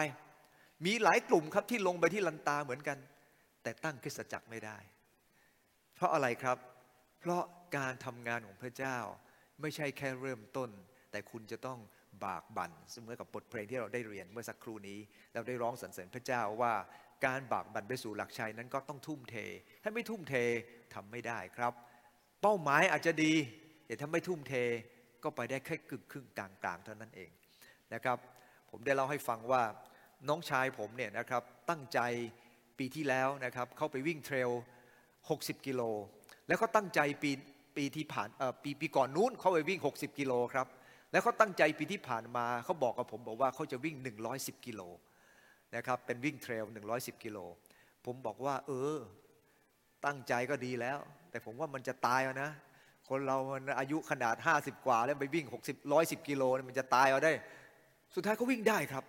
[0.87, 2.99] มีหลายกลุ่มครับที่ลงไปที่ลันตาเหมือนกัน
[3.63, 4.79] แต่ตั้งคริสตจักรไม่ได้
[5.95, 6.59] เพราะอะไรครับ
[7.21, 7.43] เพราะ
[7.77, 8.99] การทำงานของพระเจ้า
[9.61, 10.71] ไม่ใช่แค่เริ่มต้น
[11.11, 11.79] แต่คุณจะต้อง
[12.25, 14.99] บากบั่นเสมอกับบทเพลงที่เราได้เรียนเมื่อสักครู่นี้
[15.35, 16.75] เราได้ร้องสรรเสริญพระเจ้าว่า
[17.25, 19.37] การบากบั่นไปสู่หลักชัยนั้นก็ต้องทุ่มเท
[19.83, 20.35] ถ้าไม่ทุ่มเท
[20.95, 21.73] ทำไม่ได้ครับ
[22.43, 23.33] เป้าหมายอาจจะดี
[23.87, 24.55] แต่ถ้าไม่ทุ่มเท
[25.23, 27.31] ก็ไปได้แค่กึ่งครึ่งกลางๆเท่านั้นเอง
[27.95, 28.19] นะครับ
[28.71, 29.63] ผมได้เล่าให้ฟังว่า
[30.29, 32.01] น้องชายผมเนี่ยนะครับตั้งใจ
[32.79, 34.51] ปีที่แล้วนะครับเข้าไปวิ่งเทรล
[35.09, 35.83] 60 กิโล
[36.47, 37.31] แล้วเขาตั้งใจปี
[37.77, 38.29] ปีที่ผ่าน
[38.65, 40.67] ปีปีก่อนนู้นเขาไปวิ่ง 60 กิโลครับ
[41.13, 43.97] แล้วเขาตั้งใจปีที่ผ่านมาเขาบอกกับผมบอกว่าเขาจะวิ่ง
[44.31, 44.81] 110 กิโล
[45.77, 47.39] นะครับเป็นวิ่งเทรล 110 กิโล
[48.05, 48.97] ผมบอกว่า เออ
[50.05, 50.99] ตั้งใจก็ดีแล้ว
[51.31, 52.51] แต่ผมว่ามันจะตายเอานะ
[53.09, 57.33] คนเรามันอายุขนาด 50 กว่า แล้วไปวิ่ง 60 110 กิโลนี่มันจะตายเอาได้
[58.15, 59.05] สุดท้ายเขาวิ่งได้ครับ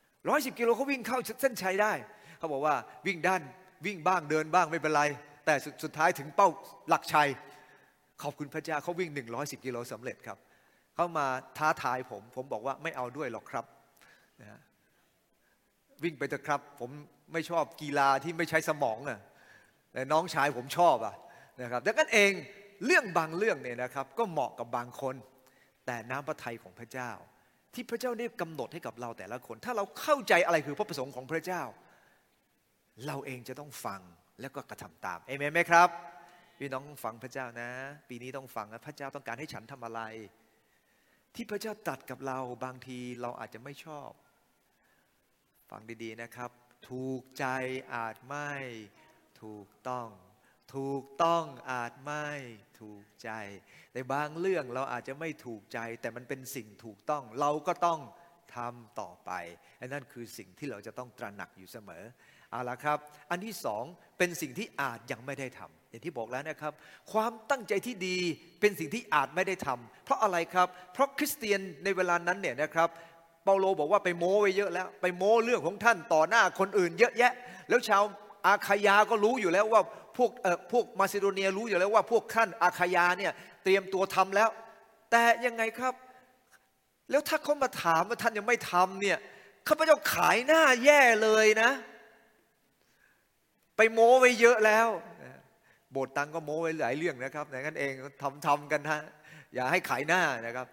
[0.00, 1.92] 110 กิโลเขาวิ่งเข้าเส้นชัยได้
[2.38, 2.74] เขาบอกว่า
[3.06, 3.42] วิ่งด้าน
[3.86, 5.02] วิ่งบ้างเดินบ้างไม่เป็นไร
[5.46, 6.48] แต่สุดสุดท้ายถึงเป้า
[6.88, 7.28] หลักชัย
[8.22, 10.38] ขอบคุณพระเจ้าเขาวิ่ง 110 กิโลสำเร็จครับ
[10.94, 11.26] เขามา
[11.58, 13.64] ท้าทายผม ผมบอกว่าไม่เอาด้วยหรอกครับ
[14.40, 14.60] นะ
[16.02, 16.90] วิ่งไปเถอะครับ ผม
[17.32, 19.20] ไม่ชอบกีฬาที่ไม่ใช้สมองอะ
[19.92, 21.14] แต่น้องชายผมชอบอะ
[21.62, 22.32] นะครับดังนั้นเอง
[22.84, 25.14] เรื่องบางเรื่องเนี่ยนะครับ ก็เหมาะกับบางคน
[25.86, 27.10] แต่น้ำพระทัยของพระเจ้า
[27.74, 31.62] ที่พระเจ้าได้กำหนดให้กับเราแต่ละคน ถ้าเราเข้าใจอะไรคือพระประสงค์ของพระเจ้า
[33.06, 34.00] เราเองจะต้องฟัง
[34.40, 35.88] แล้วก็กระทำตามเอเมนไหมครับ
[36.58, 37.70] พี่น้องฟังพระเจ้านะ
[38.08, 40.00] ปีนี้ต้องฟังนะพระเจ้าต้องการให้ฉันทำอะไร
[41.34, 44.10] ที่พระเจ้าตัดกับเราบางทีเราอาจจะไม่ชอบ
[45.70, 46.50] ฟังดีๆนะครับ
[46.90, 47.46] ถูกใจ
[47.94, 48.52] อาจไม่
[49.42, 50.08] ถูกต้อง
[50.76, 52.28] ถูกต้องอาจไม่
[52.80, 53.30] ถูกใจ
[53.92, 58.00] แต่บางเรื่องเราอาจจะไม่ถูกใจ แต่มันเป็นสิ่งถูกต้อง เราก็ต้อง
[58.56, 59.30] ทำต่อไป
[59.80, 62.04] อันนั่นคือสิ่งที่เราจะต้องตระหนักอยู่เสมอ
[62.50, 62.98] เอาละครับ
[63.30, 63.84] อันที่สอง
[64.18, 66.72] เป็นสิ่งที่อาจยังไม่ได้ทำอย่างที่บอกแล้วนะครับ
[67.12, 68.16] ความตั้งใจที่ดี
[68.60, 72.88] เป็นสิ่งที่อาจไม่ได้ทำเพราะอะไรครับ เพราะคริสเตียนในเวลานั้นเนี่ยนะครับ
[73.44, 77.32] เปาโลบอกว่าไปโม้ไว้เยอะแล้ว ไปโม้เรื่องของท่านต่อหน้าคนอื่น เยอะแยะ
[77.68, 78.02] แล้วชาว
[78.46, 79.82] อาคายาก็รู้อยู่แล้วว่า
[80.16, 83.32] พวกเอ่อพวกมาซิโดเนียรู้อยู่แล้วว่าพวกท่านอาคายาเนี่ย
[83.64, 84.48] เตรียมตัวทำแล้ว
[85.10, 85.94] แต่ยังไงครับ
[87.10, 89.18] แล้วถ้าเขามาถามว่าท่านยังไม่ทำเนี่ย
[89.68, 91.70] ข้าพเจ้าขายหน้าแย่เลยนะ
[93.76, 94.88] ไปโม้ไว้เยอะแล้ว
[95.92, 99.00] โบสถ์ตังก็โม้ไว้หลายเรื่องนะครับแต่นั้นเองทำทำกันฮะ
[99.54, 100.66] อย่าให้ขายหน้านะครับ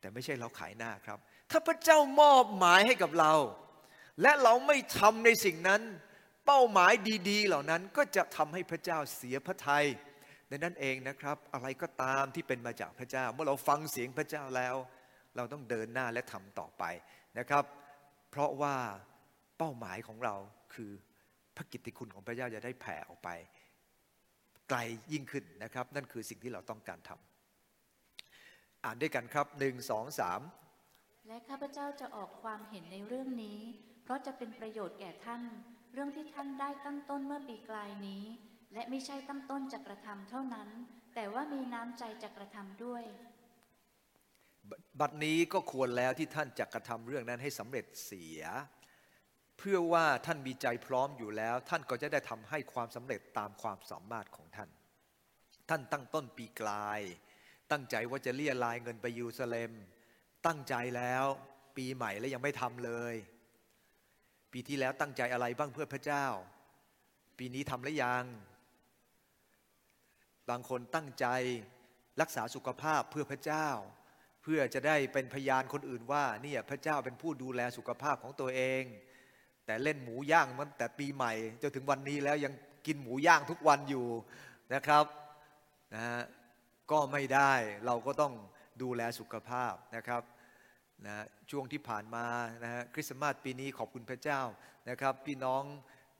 [0.00, 1.18] แต่ไม่ใช่เราขายหน้าครับ
[1.50, 3.32] ถ้าพระเจ้ามอบหมายให้กับเรา
[4.22, 5.82] และเราไม่ทำในสิ่งนั้น
[6.46, 6.92] เป้าหมาย
[7.30, 9.86] ดี ๆ เหล่านั้นก็จะทำให้พระเจ้าเสียพระทัย
[10.48, 14.76] ในนั้นเองนะครับ อะไรก็ตามที่เป็นมาจากพระเจ้า เมื่อเราฟังเสียงพระเจ้าแล้ว
[15.36, 16.84] เราต้องเดินหน้าและทำต่อไป
[17.38, 17.64] นะครับ
[18.30, 18.76] เพราะว่า
[19.58, 20.34] เป้าหมายของเรา
[20.74, 20.90] คือ
[21.56, 23.28] พระกิตติคุณของพระเจ้าจะได้แผ่ออกไป
[24.68, 24.78] ไกล
[25.12, 30.40] ยิ่งขึ้นนะครับ นั่นคือสิ่งที่เราต้องการทำอ่านด้วยกันครับหนึ่งสองสาม
[31.32, 33.60] และข้าพเจ้าจะออกความเห็นในเรื่องนี้
[34.02, 35.42] เพราะจะเป็นประโยชน์แก่ท่าน
[35.92, 38.24] เรื่องที่ท่านได้ตั้งต้นเมื่อปีกลายนี้
[38.74, 40.68] และไม่ใช่ตั้งต้นจะกระทำเท่านั้น
[41.14, 43.02] แต่ว่ามีน้ำใจจะกระทำด้วย
[45.00, 48.42] บัดนี้ก็ควรแล้วที่ท่านจะกระทำเรื่องนั้นให้สำเร็จเสีย
[49.58, 54.70] เพื่อว่าท่านมีใจพร้อมอยู่แล้ว ท่านก็จะได้ทำให้ความสำเร็จตามความสามารถของท่าน
[55.68, 57.00] ท่านตั้งต้นปีกลาย
[57.70, 59.72] ตั้งใจว่าจะเลี่ยรายเงินไปยูซาเลม
[60.46, 61.24] ตั้งใจแล้ว
[61.76, 63.14] ปีใหม่แล้วยังไม่ทำเลย
[64.52, 66.26] ปีที่แล้วตั้งใจอะไรบ้างเพื่อพระเจ้า
[67.38, 68.24] ปีนี้ทำหรือยัง
[70.50, 71.26] บางคนตั้งใจ
[72.20, 73.68] รักษาสุขภาพเพื่อพระเจ้า
[74.42, 78.82] เพื่อจะได้เป็นพยานคนอื่นว่าเนี่ยพระเจ้าเป็นผู้ดูแลสุขภาพของตัวเอง
[79.66, 82.52] แต่เล่นหมูย่างมันแต่ปีใหม่จนถึงวันนี้แล้วยัง
[82.86, 84.06] กินหมูย่างทุกวันอยู่
[84.74, 85.04] นะครับ
[85.94, 86.20] นะฮะ
[86.90, 87.52] ก็ไม่ได้
[87.86, 88.32] เราก็ต้อง
[88.82, 90.22] ดูแลสุขภาพนะครับ
[91.06, 92.26] นะช่วงที่ผ่านมา
[92.64, 94.40] นะฮะคริสต์มาสปีนี้ขอบคุณพระเจ้า
[94.90, 95.62] นะครับ พี่น้อง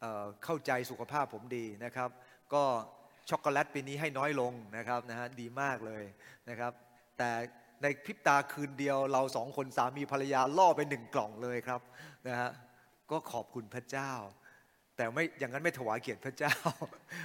[0.00, 0.06] เอ
[0.44, 2.10] เข้าใจสุขภาพผมดีนะครับ
[2.54, 2.64] ก็
[3.30, 6.04] ช็อกโกแลตปีนี้ให้น้อยลงนะครับนะฮะดีมากเลย
[6.48, 6.72] นะครับ
[7.18, 7.30] แต่
[7.82, 11.80] ในพริบตาคืนเดียวเราสองคนสามีภรรยาล่อไปหนึ่งกล่องเลยครับ
[12.28, 12.50] นะฮะ
[13.10, 14.12] ก็ขอบคุณพระเจ้า
[14.96, 16.54] แต่ไม่อย่างนั้นไม่ถวายเกียรติพระเจ้า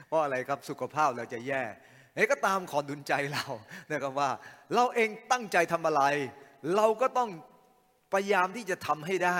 [0.07, 1.63] เพราะอะไรครับสุขภาพเราจะแย่
[2.15, 3.45] เฮ้ก็ตามขอดุลใจเรา
[3.91, 4.29] นะครับว่า
[4.75, 6.03] เราเองตั้งใจทำอะไร
[6.75, 7.29] เราก็ต้อง
[8.13, 9.39] พยายามที่จะทำให้ได้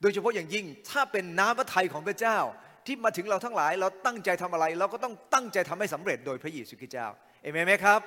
[0.00, 2.38] โดยเฉพาะอย่างยิ่งถ้าเป็นน้ำพระทัยของพระเจ้า
[2.86, 7.08] ที่มาถึงเราทั้งหลาย เราตั้งใจทำอะไร เราก็ต้องตั้งใจทำให้สำเร็จโดยพระเยซูคริสต์เจ้า
[7.42, 8.00] เอเมนไหมครับ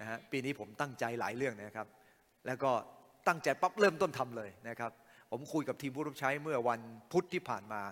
[0.00, 1.88] นะฮะปีนี้ผมตั้งใจหลายเรื่องนะครับ
[2.46, 2.70] แล้วก็
[3.28, 4.92] ตั้งใจปั๊บเริ่มต้นทำเลยนะครับ
[5.30, 6.80] ผมคุยกับทีมผู้รับใช้เมื่อวัน
[7.12, 7.82] พุธที่ผ่านมา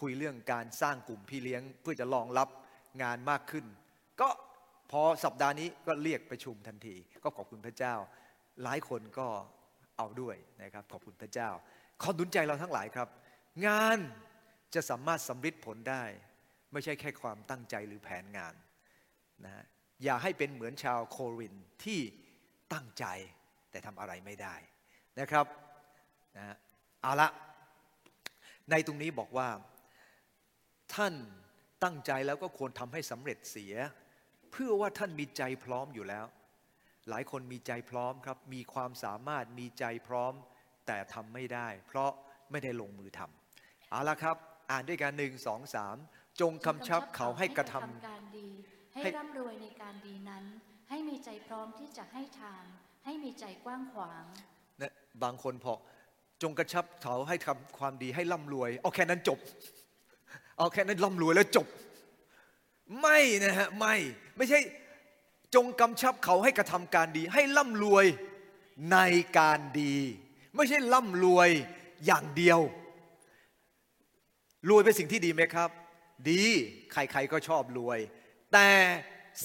[0.00, 2.48] คุยเรื่องการสร้างกลุ่มพี่เลี้ยง เพื่อจะรองรับ
[3.02, 3.64] งานมากขึ้น
[4.20, 4.28] ก็
[4.90, 7.94] พอสัปดาห์นี้ก็เรียกประชุมทันที ก็ขอบคุณพระเจ้า
[8.62, 9.28] หลายคนก็
[9.96, 11.48] เอาด้วยนะครับ ขอบคุณพระเจ้า
[12.02, 13.08] ขอหนุนใจเราทั้งหลายครับ
[13.66, 13.98] งาน
[14.74, 16.04] จะสามารถสำฤทธิ์ผลได้
[16.72, 18.54] ไม่ใช่แค่ความตั้งใจหรือแผนงาน
[19.44, 19.64] นะ
[20.04, 22.00] อย่าให้เป็นเหมือนชาวโครินที่
[22.72, 23.04] ตั้งใจ
[23.70, 24.54] แต่ทำอะไรไม่ได้
[25.20, 25.46] นะครับ
[26.36, 26.56] นะฮะ
[27.02, 27.28] เอาละ
[28.70, 29.48] ในตรงนี้บอกว่า
[30.94, 31.14] ท่าน
[31.84, 33.74] ตั้งใจแล้วก็ควรทำให้สำเร็จเสีย
[34.52, 36.26] เพื่อว่าท่านมีใจพร้อมอยู่แล้ว
[37.08, 40.32] หลายคนมีใจพร้อมครับ มีความสามารถมีใจพร้อม
[40.86, 42.10] แต่ทำไม่ได้ เพราะ
[42.50, 44.36] ไม่ได้ลงมือทำเอาละครับ
[44.70, 45.96] อ่านด้วยกันหนึ่งสองสาม
[46.40, 48.48] จงคำชับเขาให้กระทำการดี
[48.94, 50.44] ให้ให้ร่ำรวยในการดีนั้น
[50.90, 52.64] ให้มีใจพร้อมที่จะให้ทาน
[53.04, 54.24] ให้มีใจกว้างขวาง
[54.80, 55.74] นะบางคนพอ
[56.42, 59.38] จงกระชับเขาให้ทำความดีให้ร่ำรวยเอาแค่นั้นจบ
[60.58, 61.66] เอาแค่นั้นร่ำรวยแล้วจบ
[63.00, 63.94] ไม่นะฮะไม่
[64.36, 64.58] ไม่ใช่
[65.54, 68.06] จงกำชับเขาให้กระทำการดี ให้ร่ำรวย
[68.92, 68.98] ใน
[69.38, 69.96] การดี
[70.56, 71.50] ไม่ใช่ร่ำรวย
[72.06, 72.60] อย่างเดียว
[74.68, 75.70] รวยเป็นสิ่งที่ดีไหมครับ
[76.30, 76.42] ดี
[76.92, 77.98] ใครๆก็ชอบรวย
[78.52, 78.68] แต่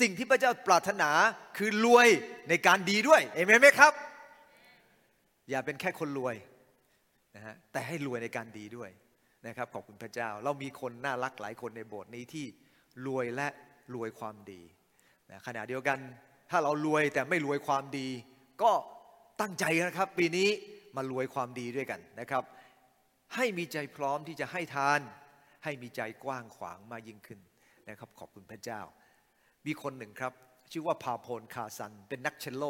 [0.02, 1.10] สิ่งที่พระเจ้าปรารถนา
[1.58, 2.08] คือรวย
[2.50, 3.94] ในการดีด้วยเอเมนไหมครับ
[5.50, 6.36] อย่าเป็นแค่คนรวย
[7.36, 8.90] นะฮะแต่ให้รวยในการดีด้วย
[9.48, 12.46] นะครับขอบคุณพระเจ้า เรามีคนน่ารักหลายคนในโบสถ์นี้ที่
[13.08, 13.48] รวยและ
[13.96, 14.62] รวยความดี
[15.30, 16.00] นะขณะเดียวกัน
[16.50, 18.08] ถ้าเรารวยแต่ไม่รวยความดี
[18.62, 18.72] ก็
[19.42, 20.50] ตั้งใจนะครับ ปีนี้
[20.96, 22.44] มารวยความดีด้วยกันนะครับ
[23.36, 25.00] ให้มีใจพร้อมที่จะให้ทาน
[25.64, 27.40] ให้มีใจกว้างขวางมากยิ่งขึ้น
[27.90, 28.82] นะครับ ขอบคุณพระเจ้า
[29.66, 30.34] มีคนหนึ่งครับ
[30.72, 32.64] ชื่อว่าพาโบลคาซาลส์เป็นนักเชลโล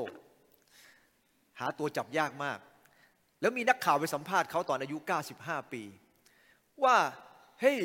[1.60, 2.60] หาตัวจับยากมาก
[3.42, 4.98] แล้วมีนักข่าวไปสัมภาษณ์เขาตอนอายุ
[5.36, 5.84] 95 ปี
[6.84, 6.96] ว่า
[7.60, 7.80] เฮ้ย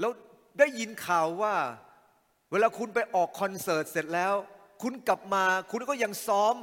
[0.00, 0.12] แล้ว
[0.58, 1.54] ได้ยินข่าวว่า
[2.52, 4.34] เวลาคุณไปออกคอนเสิร์ตเสร็จแล้ว
[4.82, 6.54] คุณกลับมาคุณก็ยังซ้อม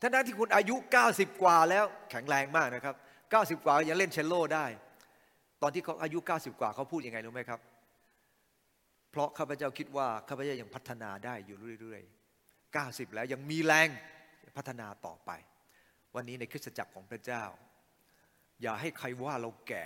[0.00, 0.76] ทั้งนั้นที่คุณอายุ
[1.08, 2.94] 90 กว่าแล้วแข็งแรงมากนะครับ
[3.30, 4.66] 90 กว่ายังเล่นเชลโลได้
[5.62, 7.60] ตอนที่เขาอายุ 90 กว่าเขาพูดยังไงรู้ไหมครับ
[9.10, 13.88] เพราะข้าพเจ้าคิดว่าข้าพเจ้ายังพัฒนาได้อยู่เรื่อยๆ 90 แล้วยังมีแรง
[14.56, 15.30] พัฒนาต่อไป
[16.14, 17.44] วันนี้ในคริสตจักรของพระเจ้า
[18.62, 19.84] อย่าให้ใครว่าเราแก่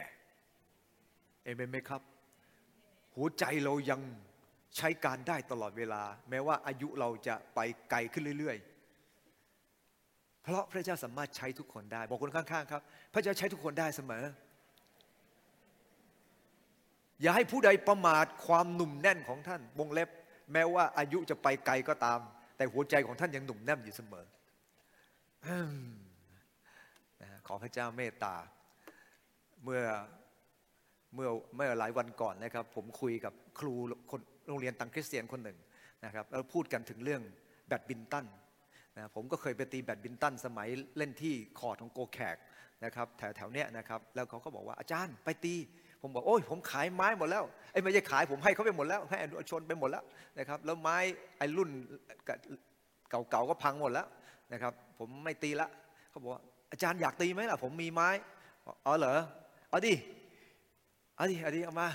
[1.44, 2.02] เอเมนไหมครับ
[3.16, 4.00] หัวใจเรายัง
[4.76, 8.56] ใช้การได้ตลอดเวลา แม้ว่าอายุเราจะไปไกลขึ้นเรื่อย
[9.50, 12.82] ๆ เพราะพระเจ้าสามารถใช้ทุกคนได้ บอกคนข้างๆครับ
[13.14, 14.24] พระเจ้าใช้ทุกคนได้เสมอ
[17.20, 20.08] อย่าให้ผู้ใดประมาทความหนุ่มแน่นของท่านวงเล็บ
[20.52, 22.20] แม้ว่าอายุจะไปไกลก็ตาม
[22.56, 24.26] แต่หัวใจของท่านยังหนุ่มแน่นอยู่เสมอ
[27.46, 28.34] ขอพระเจ้าเมตตา
[29.64, 29.82] เมื่อ
[31.14, 33.74] เมื่อเมื่อหลายวันก่อนนะครับ ผมคุยกับครู
[34.10, 35.58] คนโรงเรียนตรังคริสเตียนคนหนึ่ง
[36.04, 37.22] นะครับแล้วพูดกันถึงเรื่อง
[37.68, 38.26] แบดมินตัน
[38.96, 42.36] นะผมก็เคยไปตีแบดมินตันสมัยเล่นที่คอร์ตของโกแขก
[42.84, 45.54] นะครับแถวแถวเนี้ยนะครับแล้วเขาก็บอกว่าอาจารย์ไปตี
[46.02, 50.04] ผมบอกโอ้ยผมขายไม้หมดแล้วไอ้ไม่ใช่ขายผมให้เขาไปหมดแล้ว ให้อนุชนไปหมดแล้ว
[50.38, 50.96] นะครับแล้วไม้
[51.38, 51.70] ไอ้รุ่น
[53.10, 54.06] เก่าๆก็พังหมดแล้ว
[54.52, 55.68] นะครับผมไม่ตีละ
[56.10, 58.08] เขาบอกว่าอาจารย์อยากตีไหมล่ะผมมีไม้
[58.86, 59.18] อ๋อเหรอ
[59.70, 59.94] เอาดิ
[61.16, 61.88] เอาดิเอาดิเอามา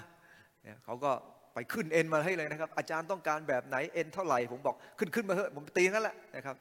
[0.63, 1.11] เนี่ยเขาก็
[1.53, 6.55] ไปขึ้นเอ็นมาให้เลยนะครับ อาจารย์ต้องการแบบไหนเอ็นเท่าไหร่ผมบอกขึ้นขึ้นมาเถอะผมตีงั้นแหละนะครับ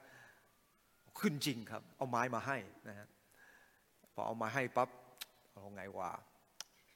[1.21, 2.57] ขึ้นจริงครับ เอาไม้มาให้
[2.88, 3.09] นะฮะ
[4.14, 4.88] พอเอามาให้ปั๊บ
[5.53, 6.11] เอาไงวะ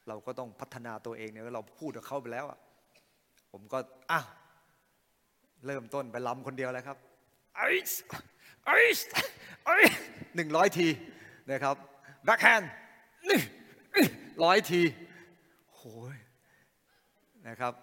[0.08, 2.58] เราก็ต้องพัฒนาตัวเองเนี่ยเราพูดกับเขาไปแล้วอะ
[3.52, 3.78] ผมก็
[4.10, 4.20] อะ
[5.66, 6.96] เริ่มต้นไปรำคนเดียวแล้วครับ
[7.56, 8.02] ไอซ์
[8.66, 9.06] ไอซ์
[9.66, 9.70] ไอ
[10.36, 10.88] หนึ่งร้อยที
[11.52, 11.76] นะครับ
[12.24, 12.70] แบ็คแฮนด์
[14.44, 14.82] ร้อยที
[15.82, 16.16] โอ้ย
[17.48, 17.74] นะครับ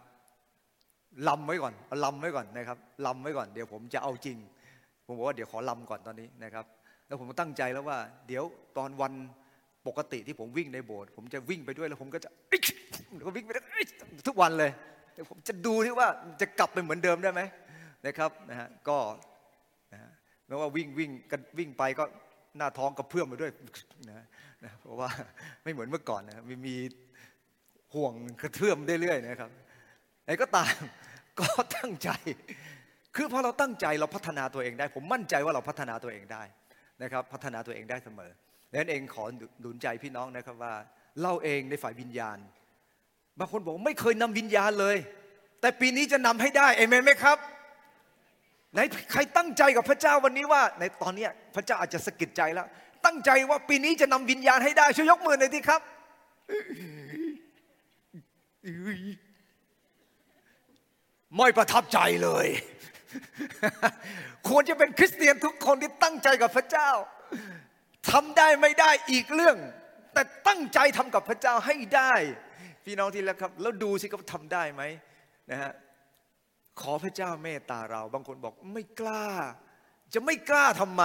[1.27, 4.37] รำไว้ก่อนเอารำไว้ก่อนนะครับรำไว้ก่อน เดี๋ยวผมจะเอาจริง
[5.05, 6.65] ผมบอกว่าเดี๋ยวขอลำก่อนตอนนี้นะครับ
[7.07, 8.43] แล้วผมตั้งใจแล้วว่า เดี๋ยว
[8.77, 9.13] ตอนวัน
[9.87, 12.29] ปกติที่ผมวิ่งในโบสถ์ผมจะวิ่งไปด้วยแล้วผมก็จะ
[13.25, 13.51] ก็วิ่งไป
[14.27, 14.71] ทุกวันเลย
[15.13, 16.07] เดี๋ยวผมจะดูที่ว่า
[16.41, 17.41] จะกลับไปเหมือนเดิมได้ไหม
[18.05, 18.97] นะครับนะฮะก็
[19.93, 20.11] นะฮะ
[20.47, 22.03] ไม่ว่าวิ่งวิ่งกันวิ่งไปก็
[22.57, 23.51] หน้าท้องกระเพื่อมไปด้วย
[24.09, 24.25] นะ
[24.63, 25.09] นะเพราะว่า
[25.63, 26.75] ไม่เหมือนเมื่อก่อนนะครับมีมี
[27.93, 29.49] ห่วงกระเพื่อมเรื่อยๆนะครับ
[30.23, 30.73] ไหนก็ตาม
[31.39, 31.47] ก็
[31.77, 32.09] ตั้งใจ
[33.15, 36.43] คือพอเราตั้งใจเราพัฒนาตัวเองได้ ผมมั่นใจว่าเราพัฒนาตัวเองได้
[37.03, 38.31] นะครับ พัฒนาตัวเองได้เสมอ
[38.71, 39.23] ดังนั้นเองขอ
[39.61, 40.73] หนุนใจพี่น้องนะครับว่า
[41.21, 42.37] เราเองในฝ่ายวิญญาณ
[43.39, 44.97] บางคนบอกไม่เคยนำวิญญาณเลย
[45.61, 47.37] แต่ปีนี้จะนำให้ได้เอเมนไหมครับ
[48.73, 48.79] ไหน
[49.11, 52.67] ใครตั้งใจกับพระเจ้าวันนี้ว่า ในตอนนี้พระเจ้าอาจจะสะกิดใจแล้ว
[53.05, 55.81] ตั้งใจว่าปีนี้จะนำวิญญาณให้ได้ช่วยยกมือหน่อยทีครับ
[61.37, 62.47] ไม่ประทับใจเลย
[64.47, 66.89] ควรจะเป็นคริสเตียนทุกคนที่ตั้งใจกับพระเจ้า
[68.11, 69.57] ทำได้ไม่ได้อีกเรื่อง
[70.13, 72.13] แต่ตั้งใจทำกับพระเจ้าให้ได้
[72.85, 74.81] พี่น้องที่แล้วครับ แล้วดูสิเขาทำได้ไหม
[75.51, 75.71] นะฮะ
[76.81, 79.27] ขอพระเจ้าเมตตาเรา บางคนบอกไม่กล้า
[80.13, 81.03] จะไม่กล้าทำไม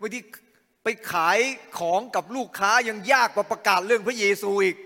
[0.00, 0.20] บางที
[0.82, 1.38] ไปไปขาย
[1.78, 4.76] ของกับลูกค้ายังยากกว่าประกาศเรื่องพระเยซูอีก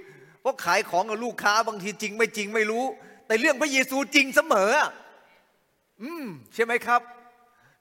[0.42, 2.84] เพราะขายของกับลูกค้าบางทีจริง ไม่จริงไม่รู้
[3.26, 4.72] แต่เรื่องพระเยซูจริงเสมอ
[6.02, 7.00] อืมใช่ไหมครับ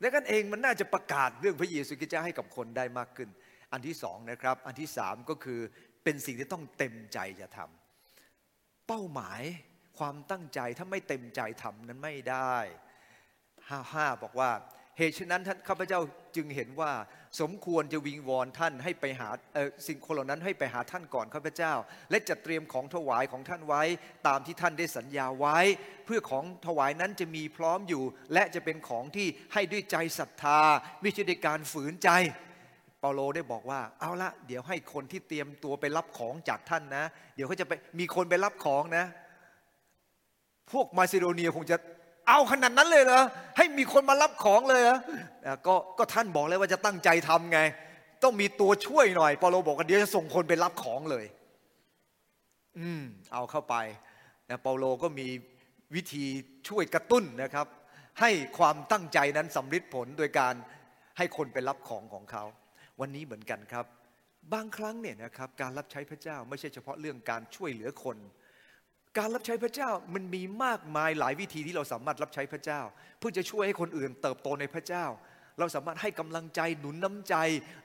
[0.01, 3.29] ดังนั้นเองมันน่าจะประกาศเรื่องพระเยซูคริสต์ให้กับคนได้มากขึ้น
[3.71, 5.59] อันที่สองนะครับ อันที่สามก็คือ
[6.03, 9.41] เป็นสิ่งที่ต้องเต็มใจจะทำเป้าหมาย
[9.99, 12.55] ความตั้งใจถ้าไม่เต็มใจทำนั้นไม่ได้
[13.69, 14.51] ห้าห้าบอกว่า
[15.03, 16.01] เหตุฉะนั้นท่านข้าพเจ้า
[16.35, 16.91] จึงเห็นว่า
[17.41, 19.29] สมควรจะวิงวอนท่านให้ไปหา
[19.87, 21.73] สิ่งคนเหล่านั้นให้ไปหาท่านก่อนข้าพเจ้า
[22.09, 23.83] และจัดเตรียมของถวายของท่านไว้
[24.27, 25.59] ตามที่ท่านได้สัญญาไว้
[26.05, 30.59] เพื่อของถวายนั้นจะมีพร้อมอยู่ และจะเป็นของที่ให้ด้วยใจศรัทธา
[31.01, 32.09] ไม่ใช่ด้วยการฝืนใจ
[32.99, 39.05] เปาโลได้บอกว่าเอาละเดี๋ยวให้คนที่เตรียมตัวไปรับของจากท่านนะ เดี๋ยวเขาจะไปมีคนไปรับของนะ
[40.71, 41.77] พวกมาซิโดเนียคงจะ
[42.27, 43.23] เอาขนาดนั้นเลยเหรอ
[43.57, 44.97] ให้มีคนมารับของเลยเหรอ
[45.45, 47.59] อะก็ก็ท่านบอกเลยว่าจะตั้งใจทำไง
[48.23, 51.25] ต้องมีตัวช่วยหน่อยเปาโลบอกว่าเดี๋ยวจะส่งคนไปรับของเลย
[52.79, 53.03] อืม
[53.33, 53.75] เอาเข้าไป
[54.49, 55.27] นะเปาโลก็มี
[55.95, 56.25] วิธี
[56.69, 57.67] ช่วยกระตุ้นนะครับ
[58.21, 60.53] ให้ความตั้งใจนั้นสำฤทธิ์ผลโดยการ
[61.17, 62.43] ให้คนไปรับของของเขา
[62.99, 63.85] วันนี้เหมือนกันครับ
[64.53, 68.17] บางครั้งเนี่ยนะครับการรับใช้พระเจ้าไม่ใช่เฉพาะเรื่องการช่วยเหลือคน
[69.17, 72.81] การรับใช้พระเจ้ามันมีมากมายหลายวิธีที่เราสามารถรับใช้พระเจ้า
[73.19, 75.05] เพื่อจะช่วยให้คนอื่นเติบโตในพระเจ้า
[75.59, 77.35] เราสามารถให้กำลังใจหนุนน้ำใจ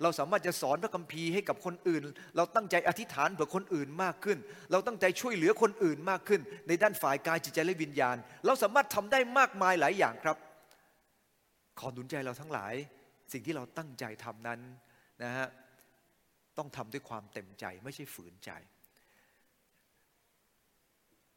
[0.03, 2.03] เราสามารถจะสอนพระคัมภีร์ให้กับคนอื่น
[2.37, 4.39] เราตั้งใจอธิษฐานเผื่อคนอื่นมากขึ้น
[4.73, 10.37] เราตั้งใจช่วยเหลือคนอื่นมากขึ้น ในด้านฝ่ายกายจิตใจและวิญญาณ เราสามารถทำได้มากมายหลายอย่างครับ
[11.79, 12.75] ขอหนุนใจเราทั้งหลาย
[13.33, 14.61] สิ่งที่เราตั้งใจทำนั้น
[15.23, 15.47] นะฮะ
[16.59, 18.51] ต้องทำด้วยความเต็มใจไม่ใช่ฝืนใจ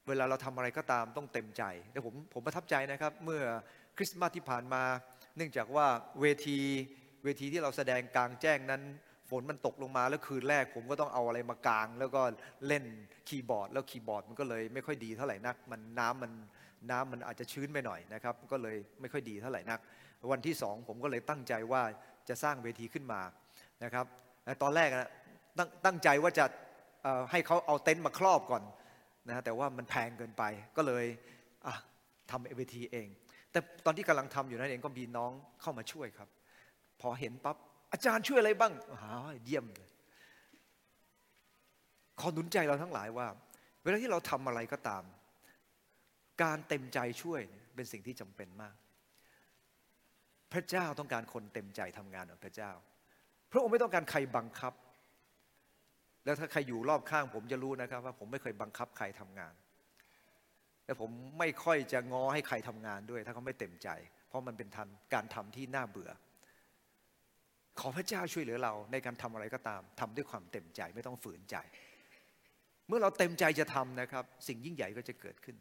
[0.10, 3.41] เวลาเราทำอะไรก็ตามต้องเต็มใจแต่ผมผมประทับใจนะครับ เมื่อ
[3.98, 4.84] คริสต์มาสที่ผ่านมา
[5.36, 5.86] เนื่องจากว่า
[6.22, 6.60] เวที
[7.24, 8.82] เวทีที่เราแสดงกลางแจ้งนั้น
[9.30, 12.22] ฝนมันตกลงมาแล้วคืนแรก ผมก็ต้องเอาอะไรมากาง แล้วก็
[12.67, 12.84] เล่น
[13.28, 16.32] คีย์บอร์ด แล้วคีย์บอร์ดมันก็เลยไม่ค่อยดีเท่าไหร่นัก มันน้ำมัน
[16.91, 19.80] น้ำมันอาจจะชื้นไปหน่อยนะครับ ก็เลยไม่ค่อยดีเท่าไหร่นัก
[20.32, 21.82] วันที่สองผมก็เลยตั้งใจว่า
[22.30, 23.22] จะสร้างเวทีขึ้นมา
[23.84, 24.06] นะครับ
[24.62, 25.10] ตอนแรกนะ
[25.58, 26.45] ตั้งตั้งใจว่าจะ
[27.32, 28.63] ให้เขาเอาเต็นท์มาครอบก่อน
[29.31, 30.43] นะแต่ว่ามันแพงเกินไป
[30.77, 31.05] ก็เลย
[32.31, 33.07] ทำเอเวทีเอง
[33.51, 36.29] แต่ตอนที่กำลังทำอยู่นั้นเองก็มีน้องเข้ามาช่วยครับ
[37.01, 37.57] พอเห็นปั๊บ
[37.91, 39.11] อาจารย์ช่วยอะไรบ้างหา
[39.45, 39.89] เยี่ยมเลย
[42.19, 43.27] ขอหนุนใจเราทั้งหลายว่า
[43.81, 45.03] เวลาที่เราทำอะไรก็ตาม
[46.43, 47.41] การเต็มใจช่วย
[47.75, 48.75] เป็นสิ่งที่จำเป็นมาก
[50.53, 52.71] พระเจ้าต้องการคนเต็มใจทำงานของพระเจ้า
[53.51, 54.73] พระองค์ไม่ต้องการใครบังคับ
[56.29, 59.53] แล้วถ้าใครอยู่รอบข้าง ผมจะรู้นะครับว่าผมไม่เคยบังคับใครทำงาน
[60.85, 63.89] และผมไม่ค่อยจะง้อให้ใครทำงานด้วย ถ้าเขาไม่เต็มใจ
[64.27, 66.11] เพราะมันเป็นทันการทำที่น่าเบื่อ
[67.79, 71.55] ขอพระเจ้าช่วยเหลือเราในการทำอะไรก็ตามทำด้วยความเต็มใจไม่ต้องฝืนใจ
[72.87, 75.57] เมื่อเราเต็มใจจะทำนะครับ สิ่งยิ่งใหญ่ก็จะเกิดขึ้น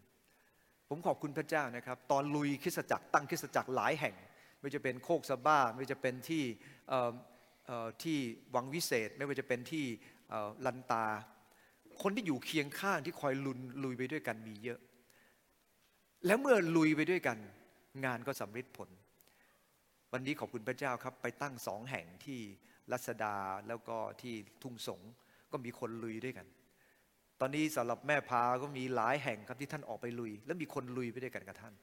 [0.88, 4.14] ผมขอบคุณพระเจ้านะครับ ตอนลุยคริสตจักรตั้งคริสตจักรหลายแห่ง
[4.58, 6.44] ไม่ว่าจะเป็นโคกสะบ้าไม่ว่าจะเป็นที่
[8.02, 8.18] ที่
[8.54, 9.86] วังวิเศษ ไม่ว่าจะเป็นที่
[10.66, 11.04] ลันตา
[12.02, 14.80] คนที่อยู่เคียงข้างที่คอยลุนลุยไปด้วยกันมีเยอะ
[16.26, 17.38] แล้วเมื่อลุยไปด้วยกัน
[18.04, 18.88] งานก็สำเร็จผล
[20.12, 22.40] วันนี้ขอบคุณพระเจ้าครับ ไปตั้งสองแห่งที่
[22.92, 23.36] รัศดา
[23.68, 25.00] แล้วก็ที่ทุ่งสง
[25.52, 26.46] ก็มีคนลุยด้วยกัน
[27.40, 31.74] ตอนนี้สำหรับแม่พาก็มีหลายแห่งครับที่ท่านออกไปลุย แล้วมีคนลุยไปด้วยกันกับท่าน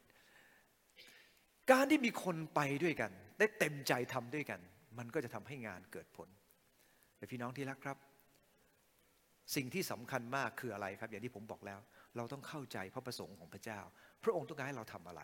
[1.72, 4.60] การที่มีคนไปด้วยกัน ได้เต็มใจทำด้วยกัน
[4.98, 6.30] มันก็จะทำให้งานเกิดผล
[7.18, 7.98] แต่พี่น้องที่รักครับ
[9.56, 11.80] สิ่งที่สำคัญมากคืออะไรครับ อย่างที่ผมบอกแล้ว
[12.18, 13.80] เราต้องเข้าใจพระประสงค์ของพระเจ้า
[14.24, 15.22] พระองค์ต้องการให้เราทำอะไร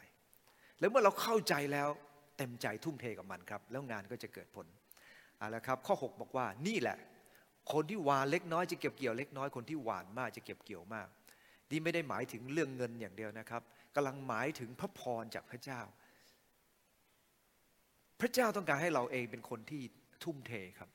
[0.80, 1.90] แล้วเมื่อเราเข้าใจแล้ว
[2.38, 4.68] เต็มใจทุ่มเทกับมันครับ แล้วงานก็จะเกิดผล
[5.38, 6.98] เอาละครับ ข้อ 6 บอกว่านี่แหละ
[7.74, 11.08] คนที่หวานเล็กน้อยจะเก็บเกี่ยวเล็กน้อยคนที่หวานมากจะเก็บเกี่ยวมาก
[11.72, 13.62] นี่ไม่ได้หมายถึงเรื่องเงินอย่างเดียวนะครับ
[13.96, 15.82] กำลังหมายถึงพระพรจากพระเจ้า
[18.22, 19.82] พระเจ้าต้องการให้เราเองเป็นคนที่
[20.24, 20.90] ทุ่มเทครับ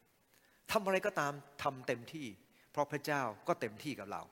[0.72, 1.32] ทำอะไรก็ตาม
[1.62, 2.26] ทำเต็มที่
[2.76, 4.22] เพราะพระเจ้าก็เต็มที่กับเรา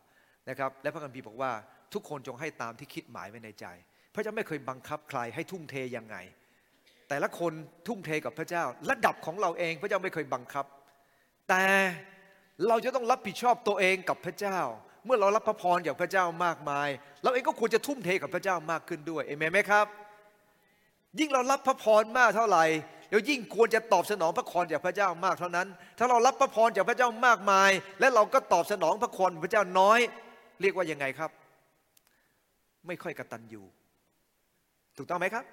[0.48, 1.52] นะครับ และพระคัมภีร์บอกว่า
[1.94, 3.66] ทุกคนจงให้ตามที่คิดหมายไว้ในใจ
[4.14, 6.16] พระเจ้าไม่เคยบังคับใครให้ทุ่มเทยังไง
[7.08, 7.52] แต่ละคน
[7.86, 10.64] ทุ่มเทกับพระเจ้า ระดับของเราเองพระเจ้าไม่เคยบังคับ
[11.48, 11.64] แต่
[12.68, 14.58] เราจะต้องรับผิดชอบตัวเองกับพระเจ้า
[15.04, 16.88] เมื่อเรารับพระพรจากพระเจ้ามากมาย
[17.22, 19.86] เราเองก็ควรจะทุ่มเทกับพระเจ้ามากขึ้นด้วยเอเมนไหมครับ
[21.18, 22.64] ยิ่งเรารับพระพรมากเท่าไหร่
[23.10, 29.98] เรายิ่งควรจะตอบสนองพระพรจากพระเจ้ามากเท่านั้น ถ้าเรารับพระพรจากพระเจ้ามากมาย และเราก็ตอบสนองพระพรพระเจ้าน้อย
[30.60, 31.30] เรียกว่ายังไงครับ
[32.86, 33.64] ไม่ค่อยกระตันอยู่
[34.96, 35.44] ถูกต้องไหมครับ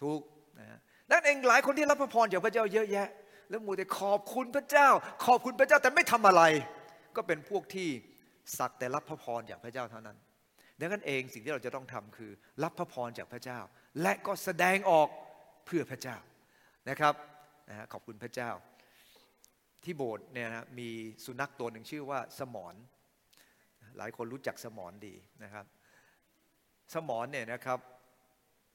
[0.00, 0.20] ถูก
[0.58, 0.78] นะ
[1.10, 3.08] นั่นเองหลายคนที่รับพระพรจากพระเจ้าเยอะแยะ
[3.50, 4.88] แล้วมัวแต่ขอบคุณพระเจ้า
[5.26, 6.42] ขอบคุณพระเจ้าแต่ไม่ทำอะไร
[7.16, 7.88] ก็เป็นพวกที่
[8.58, 10.16] สักแต่รับพระพรจากพระเจ้าเท่านั้น
[10.80, 12.30] ดังนั้นเองสิ่งที่เราจะต้องทำคือ
[12.62, 13.58] รับพระพรจากพระเจ้า
[14.02, 15.08] และก็แสดงออก
[15.66, 16.16] เพื่อพระเจ้า
[16.88, 17.14] นะครับ
[17.68, 18.50] นะขอบคุณพระเจ้า
[19.84, 20.88] ที่โบสถ์เนี่ยนะมี
[21.24, 22.74] สุนัขตัวหนึ่งชื่อว่าสมอน
[23.96, 25.14] หลายคนรู้จักสมอนดี
[25.44, 25.64] นะครับ
[26.94, 27.78] สมอนเนี่ยนะครับ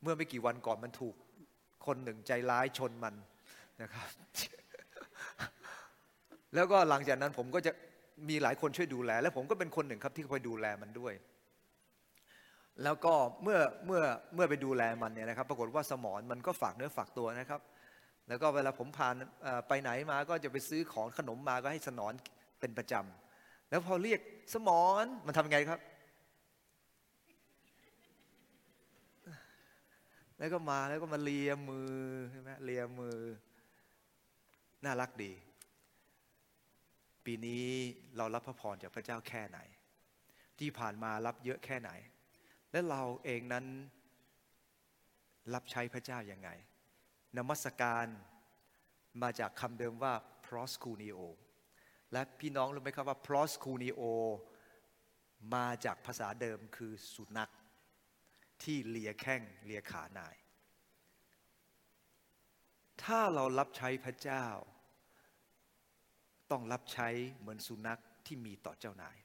[0.02, 1.16] เมื่อไม่กี่วันก่อนมันถูก
[1.86, 3.16] คนหนึ่งใจร้ายชนมัน
[3.82, 4.10] นะครับ
[6.56, 7.72] แล้วก็หลังจากนั้นผมก็จะ
[8.30, 11.14] มีหลายคนช่วยดูแล และผมก็เป็นคนหนึ่งครับที่คอยดูแลมันด้วย
[12.84, 14.02] แล้วก็เมื่อเมื่อ
[14.36, 17.62] เมื่อไปดูแลมันเนี่ยนะครับ ปรากฏว่าสมอนมันก็ฝากเนื้อฝากตัวนะครับ
[18.28, 19.16] แล้วก็เวลาผมผ่าน
[19.68, 22.14] ไปไหนมาก็จะไปซื้อของขนมมาก็ให้สนอน
[22.60, 24.20] เป็นประจำแล้วพอเรียก
[24.54, 25.80] สมอนมันทำไงครับ
[30.38, 31.94] แล้วก็มาแล้วก็มาเลียมือ
[32.32, 33.18] ใช่ไหมเลียมือ
[34.86, 35.34] น่ารักดี
[37.26, 37.68] ปีนี้
[38.18, 39.60] เรารับพระพรจากพระเจ้าแค่ไหน
[40.60, 41.92] ที่ผ่านมารับเยอะแค่ไหน
[42.72, 43.66] และเราเองนั้น
[45.54, 46.50] รับใช้พระเจ้ายัางไง
[47.38, 48.06] นมัสการ
[49.22, 50.14] มาจากคำเดิมว่า
[50.46, 51.20] proskuneo
[52.12, 54.04] และพี่น้องรู้ไหมครับว่า proskuneo
[55.56, 57.52] มาจากภาษาเดิมคือสุนัข
[58.64, 60.36] ที่เลียแข้งเลียขานาย
[63.04, 64.46] ถ้าเรารับใช้พระเจ้า
[66.52, 67.10] ต้องรับใช้
[67.40, 69.18] เหมือนสุนัขที่มีต่อเจ้านาย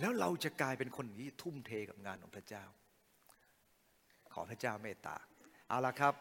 [0.00, 2.64] แล้วเราจะกลายเป็นคนที่ทุ่มเทกับงานของพระเจ้า
[4.32, 5.16] ขอพระเจ้าเมตตา
[5.68, 6.14] เอาละครับ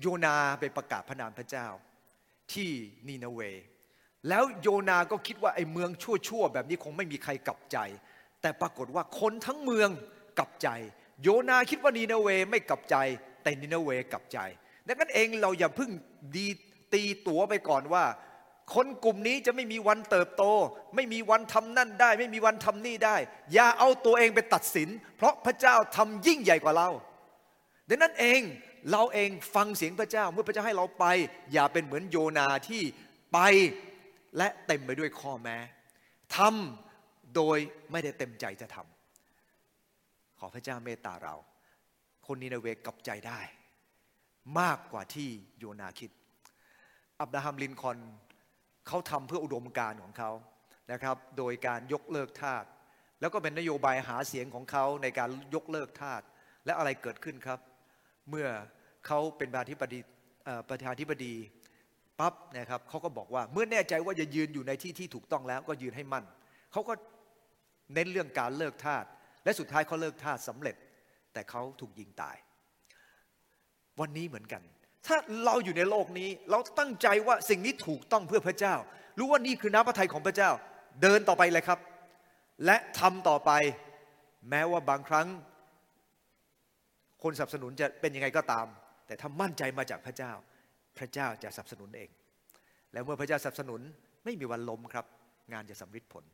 [0.00, 1.66] โยนาไปประกาศพระนามพระเจ้า
[2.52, 2.70] ที่
[3.08, 3.40] นีนาเว
[4.28, 7.78] แล้วโยนาก็คิดว่าไอ้เมืองชั่วๆแบบนี้คงไม่มีใครกลับใจ
[8.42, 9.90] แต่ปรากฏว่าคนทั้งเมือง
[10.38, 10.68] กลับใจ
[11.22, 12.96] โยนาคิดว่านีนาเวไม่กลับใจ
[13.42, 14.38] แต่นีนาเวกลับใจ
[14.86, 15.90] ดังนั้นเองเราอย่าเพิ่ง
[16.36, 16.46] ดี
[16.94, 18.04] ตีตัวไปก่อนว่า
[18.74, 20.44] คนกลุ่มนี้จะไม่มีวันเติบโต
[20.94, 23.16] ไม่มีวันทำนั่นได้ ไม่มีวันทำนี่ได้
[23.54, 26.88] อย่าเอาตัวเองไปตัดสิน เพราะพระเจ้าทำยิ่งใหญ่กว่าเรา
[27.88, 28.40] ดังนั้นเอง
[28.90, 31.04] เราเองฟังเสียงพระเจ้าเมื่อพระเจ้าให้เราไป
[31.52, 32.82] อย่าเป็นเหมือนโยนาที่
[33.32, 33.38] ไป
[34.36, 35.58] และเต็มไปด้วยข้อแม้
[36.36, 37.58] ทำโดย
[37.90, 41.34] ไม่ได้เต็มใจจะทำขอพระเจ้าเมตตาเรา
[42.26, 43.40] คนนีนาเวกลับใจได้
[44.60, 45.28] มากกว่าที่
[45.58, 46.10] โยนาคิด
[47.20, 47.98] อับราฮัมลินคอน
[48.86, 50.30] เขาทำเพื่ออุดมการของเขา
[50.92, 52.64] นะครับ โดยการยกเลิกทาส
[53.20, 56.22] แล้วก็เป็นนโยบายหาเสียงของเขาในการยกเลิกทาส
[56.64, 57.58] และอะไรเกิดขึ้นครับ
[58.30, 58.48] เมื่อ
[59.06, 60.00] เขาเป็นประธานาธิบดี
[60.68, 61.34] ประธานาธิบดี
[62.20, 66.24] ปั๊บนะครับเขาก็บอกว่าเมื่อแน่ใจว่าจะยืนอยู่ในที่ที่ถูกต้องแล้วก็ยืนให้มั่น
[66.72, 66.94] เขาก็
[67.94, 69.04] เน้นเรื่องการเลิกทาส
[69.44, 70.76] และสุดท้ายเขาเลิกทาสสำเร็จ
[71.32, 72.36] แต่เขาถูกยิงตาย
[74.00, 74.62] วันนี้เหมือนกัน
[75.06, 78.74] ถ้าเราอยู่ในโลกนี้ เราตั้งใจว่าสิ่งนี้ถูกต้องเพื่อพระเจ้า
[79.18, 80.50] รู้ว่านี่คือน้ำพระทัยของพระเจ้า
[81.02, 81.78] เดินต่อไปเลยครับ
[82.64, 83.50] และทำต่อไป
[84.50, 85.26] แม้ว่าบางครั้ง
[87.22, 88.66] คนสนับสนุนจะเป็นยังไงก็ตาม
[89.06, 90.32] แต่ถ้ามั่นใจมาจากพระเจ้า
[90.98, 92.10] พระเจ้าจะสนับสนุนเอง
[92.92, 93.80] แล้วเมื่อพระเจ้าสนับสนุน
[94.24, 95.06] ไม่มีวันล้มครับ
[95.52, 96.24] งานจะสำเร็จผล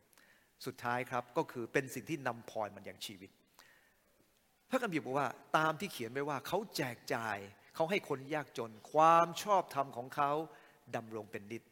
[0.65, 3.29] สุดท้ายครับก็คือเป็นสิ่งที่นำพรมันอย่างชีวิต
[4.69, 5.27] พระคัมภีร์บอกว่า
[5.57, 7.37] ตามที่เขียนไว้ว่าเขาแจกจ่าย
[7.75, 10.31] เขาให้คนยากจน ความชอบธรรมของเขา
[10.95, 11.63] ดำรงเป็นนิด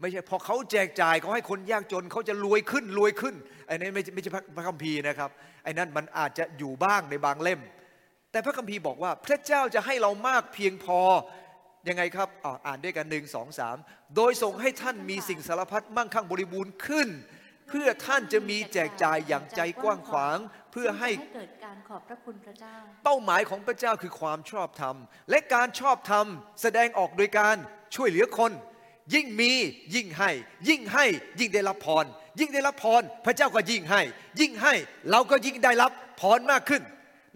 [0.00, 3.34] ไม่ใช่พอเขาแจกจ่ายเขาให้คนยากจนเขาจะรวยขึ้นรวยขึ้น
[3.66, 5.30] ไอ้นั่นไม่ใช่ไม่ใช่พระคัมภีร์นะครับ
[5.64, 7.60] ไอ้นั่นมันอาจจะอยู่บ้างในบางเล่ม
[8.32, 11.00] แต่พระคัมภีร์บอกว่า พระเจ้าจะให้เรามากเพียงพอ
[11.88, 13.76] ยังไงครับอ่าอ่านด้วยกันหนึ่งสองสาม
[14.16, 17.08] โดยส่งให้ท่านมีสิ่งสารพัดมั่งคั่งบริบูรณ์ขึ้น
[17.68, 20.38] เพื่อท่านจะมีแจกจ่ายอย่างใจกว้างขวาง
[20.72, 22.74] เพื่อให้เกิดการขอบพระคุณพระเจ้า
[23.04, 24.96] เป้าหมายของพระเจ้าคือความชอบธรรม
[25.30, 26.26] และการชอบธรรม
[26.62, 27.56] แสดงออกโดยการ
[27.94, 28.52] ช่วยเหลือคน
[29.14, 29.52] ยิ่งมี
[29.94, 30.30] ยิ่งให้
[30.68, 31.04] ยิ่งให้
[31.40, 32.04] ยิ่งได้รับพร
[32.40, 34.02] ยิ่งได้รับพร พระเจ้าก็ยิ่งให้
[34.40, 34.74] ยิ่งให้
[35.10, 36.82] เราก็ยิ่งได้รับพรมากขึ้น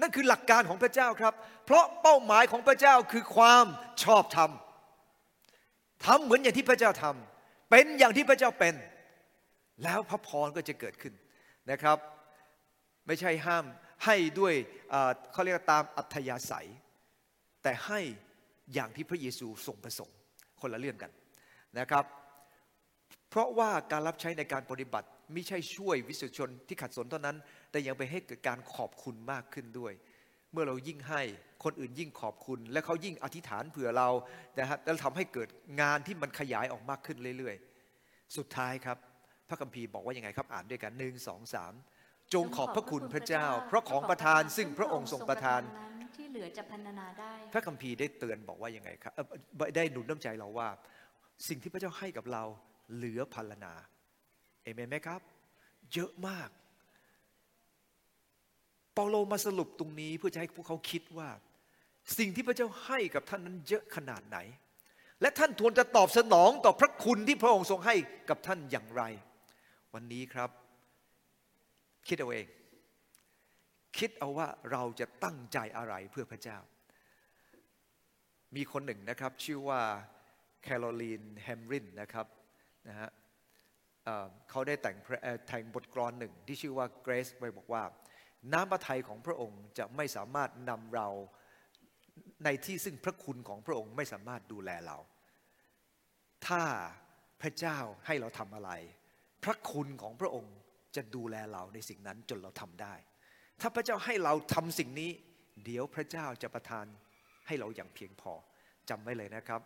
[0.00, 1.34] นั่นคือหลักการของพระเจ้าครับ
[1.66, 3.66] เพราะเป้าหมายของพระเจ้าคือความ
[4.02, 4.50] ชอบธรรม
[6.04, 8.74] ทำเหมือนอย่างที่พระเจ้าทำเป็นอย่างที่พระเจ้าเป็น
[9.84, 11.14] แล้วพระพรก็จะเกิดขึ้น
[11.70, 11.98] นะครับ
[13.06, 13.64] ไม่ใช่ห้าม
[14.04, 14.54] ให้ด้วย
[15.32, 16.68] เขาเรียกตามอัธยาศัย
[17.62, 18.00] แต่ให้
[18.74, 20.16] อย่างที่พระเยซูทรงประสงค์
[20.60, 21.10] คนละเรื่องกัน
[21.78, 22.04] นะครับ
[23.30, 27.36] เพราะว่าการรับใช้ในการปฏิบัติไม่ใช่ช่วยวิสุทธิชนที่ขัดสนเท่านั้น
[27.70, 29.92] แต่ยังไปให้เกิดการขอบคุณมากขึ้นด้วย
[30.52, 31.22] เมื่อเรายิ่งให้
[31.64, 34.08] คนอื่นยิ่งขอบคุณ และเขายิ่งอธิษฐานเผื่อเรา
[34.58, 35.48] นะฮะแล้วทำให้เกิด
[35.80, 38.98] งานที่มันขยายออกมากขึ้นเรื่อยๆ สุดท้ายครับ
[39.48, 41.72] พระคัมภีร์บอกว่ายังไงครับอ่านด้วยกันหนึ่งสองสาม
[42.34, 50.68] จงขอบพระคุณพระเจ้า เพราะของประทานซึ่งพระองค์ทรงประทานนั้นที่เหลือจะพรรณนาได้ พระคัมภีร์ได้เตือนบอกว่ายังไงครับเอ่อได้หนุนน้ำใจเราว่า
[51.48, 52.44] สิ่งที่พระเจ้าให้กับเรา
[52.94, 53.74] เหลือพัลนา
[54.62, 55.20] เอเมนไหมครับ
[55.94, 56.48] เยอะมาก
[58.94, 61.28] เปาโลมาสรุปตรงนี้เพื่อจะให้พวกเขาคิดว่า
[62.18, 64.38] สิ่งที่พระเจ้าให้กับท่านนั้นเยอะขนาดไหน
[65.20, 67.94] และท่านทวนจะตอบสนองต่อพระคุณที่พระองค์ทรงให้
[68.28, 69.02] กับท่านอย่างไร
[69.94, 70.50] วันนี้ครับ
[72.08, 72.46] คิดเอาเอง
[73.98, 76.58] คิดเอาว่าเราจะตั้งใจอะไรเพื่อพระเจ้า
[78.56, 79.80] มีคนหนึ่งนะครับ ชื่อว่า
[80.62, 82.26] แคโรลีนแฮมรินนะครับ
[82.88, 83.10] นะฮะ
[84.50, 85.12] เขาได้แต่งเพล
[85.48, 87.82] แต่งบทกลอนหนึ่งที่ชื่อว่า Grace ไว้บอกว่า
[88.52, 91.08] น้ำพระทัยของพระองค์จะไม่สามารถนำเรา
[92.44, 94.98] ในที่ซึ่งพระคุณของพระองค์ไม่สามารถดูแลเรา
[96.46, 96.62] ถ้า
[97.42, 98.70] พระเจ้าให้เราทำอะไร
[99.44, 100.54] พระคุณของพระองค์
[100.96, 102.94] จะดูแลเราในสิ่งนั้นจนเราทำได้
[103.60, 105.10] ถ้าพระเจ้าให้เราทำสิ่งนี้
[105.64, 106.86] เดี๋ยวพระเจ้าจะประทาน
[107.46, 108.32] ให้เราอย่างเพียงพอ
[108.90, 109.60] จำไว้เลยนะครับ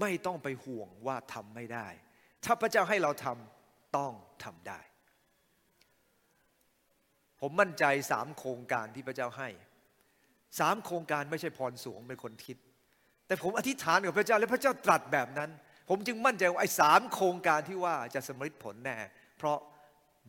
[0.00, 1.88] ไม่ต้องไปห่วงว่าทำไม่ได้
[2.44, 4.12] ถ้าพระเจ้าให้เราทำต้อง
[4.44, 4.80] ทำได้
[7.40, 9.48] ผมมั่นใจสามโครงการที่พระเจ้าให้
[10.58, 12.56] สามโครงการไม่ใช่พรสวงเป็นคนคิด
[13.26, 15.50] แต่ผมอธิษฐานกับพระเจ้าและพระเจ้าตรัสแบบนั้น
[15.88, 18.96] ผมจึงมั่นใจว่าไอ้สามโครงการที่ว่าจะสำเร็จผลแน่
[19.38, 19.58] เพราะ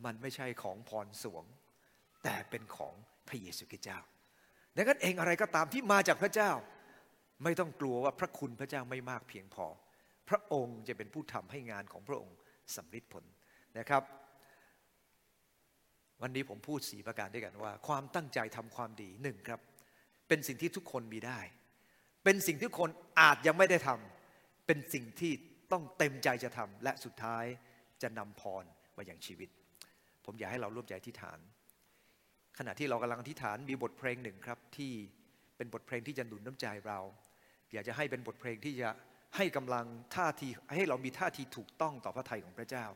[0.04, 1.44] มันไม่ใช่ของพรสวง
[2.24, 2.94] แต่เป็นของ
[3.28, 3.98] พระเยซูคริสต์เจ้า
[4.76, 6.50] ดังนั้นเองอะไรก็ตามที่มาจากพระเจ้า
[7.44, 9.66] ไม่ต้องกลัวว่าพระคุณพระเจ้าไม่มากเพียงพอ
[10.28, 12.36] พระองค์จะเป็นผู้ทำให้งานของพระองค์
[12.76, 13.24] สำเร็จผล
[13.78, 14.02] นะครับ
[16.22, 19.60] วันนี้ผมพูดสีประการด้วยกันว่า ความตั้งใจทำความดีหนึ่งครับ
[20.28, 21.40] เป็นสิ่งที่ทุกคนมีได้
[22.24, 22.90] เป็นสิ่งที่ทุกคน
[23.20, 25.32] อาจยังไม่ได้ทำเป็นสิ่งที่
[25.72, 27.44] ต้องเต็มใจจะทำและสุดท้าย
[28.02, 28.64] จะนำพร
[28.96, 29.48] มาอย่างชีวิต
[30.24, 31.38] ผมอยากให้เราร่วมใจอธิษฐาน
[32.58, 34.92] ขณะที่เรากำลังอธิษฐานมีบทเพลงหนึ่งครับที่
[35.56, 36.98] เป็นบทเพลงที่จะหนุนน้ำใจเรา
[37.72, 38.88] อยากจะให้เป็นบทเพลงที่จะ
[39.36, 42.86] ให้กำลังท่าทีให้เรามีท่าทีถูกต้องต่อพระทัยของพระเจ้า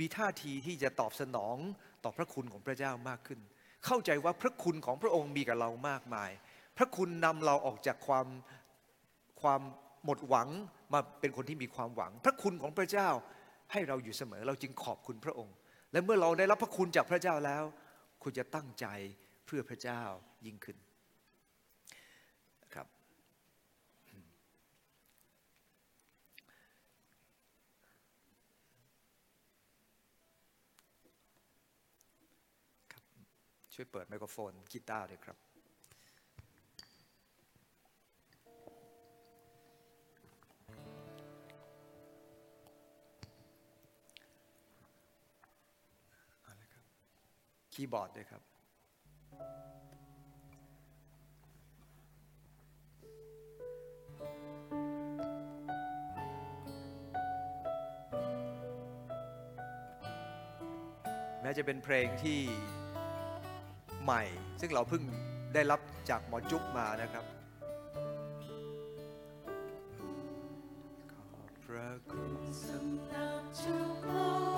[0.00, 1.56] มีท่าทีที่จะตอบสนอง
[2.04, 3.40] ต่อพระคุณของพระเจ้ามากขึ้น
[3.86, 6.30] เข้าใจว่าพระคุณของพระองค์มีกับเรามากมาย
[6.76, 8.26] พระคุณนำเราออกจากความ
[9.42, 9.60] ความ
[10.04, 10.48] หมดหวัง
[10.92, 13.08] มาเป็นคนที่มีความหวัง พระคุณของพระเจ้า
[13.72, 15.54] ให้เราอยู่เสมอ เราจึงขอบคุณพระองค์
[15.92, 17.62] และเมื่อเราได้รับพระคุณจากพระเจ้าแล้ว
[18.22, 18.86] คุณจะตั้งใจ
[19.46, 20.02] เพื่อพระเจ้า
[20.46, 20.76] ยิ่งขึ้น
[22.74, 22.86] ครับ
[32.92, 33.04] ครับ
[33.80, 35.36] ช่วยเปิดไมโครโฟนกีตาร์ด้วยครับ
[47.72, 48.42] คีย์บอร์ดด้วยครับ
[61.42, 62.40] แม้จะเป็นเพลงที่
[64.08, 64.26] ใหม่
[64.60, 65.02] ซึ่งเราเพิ่ง
[65.54, 65.80] ได้รับ
[66.10, 67.24] จากหมอจุ๊บมานะครับ
[71.12, 72.32] ขอบพระคุณ
[72.68, 74.57] สำหรับทุกล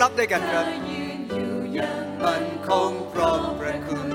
[0.00, 4.10] ราร้องรับด้วยกันครับยืนอยู่อย่างมันคงเพราะพระคุณ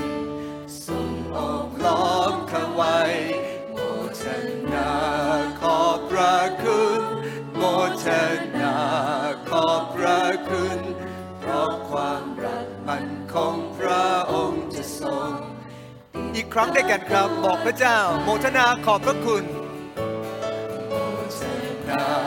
[0.85, 2.99] ทรงโอบล้อมข้าไว้
[3.71, 3.75] โม
[4.23, 4.25] ท
[4.73, 4.91] นา
[5.61, 7.01] ขอบพระคุณ
[7.55, 7.63] โม
[8.05, 8.07] ท
[8.61, 8.75] นา
[9.49, 10.79] ขอบพระคุณ
[11.39, 15.33] เพราะความรักมันคงพระองค์จะทรง
[16.35, 19.43] อีกครั้งด้วยกันครับบอกพระเจ้า โมทนาขอบพระคุณ
[21.89, 22.24] นา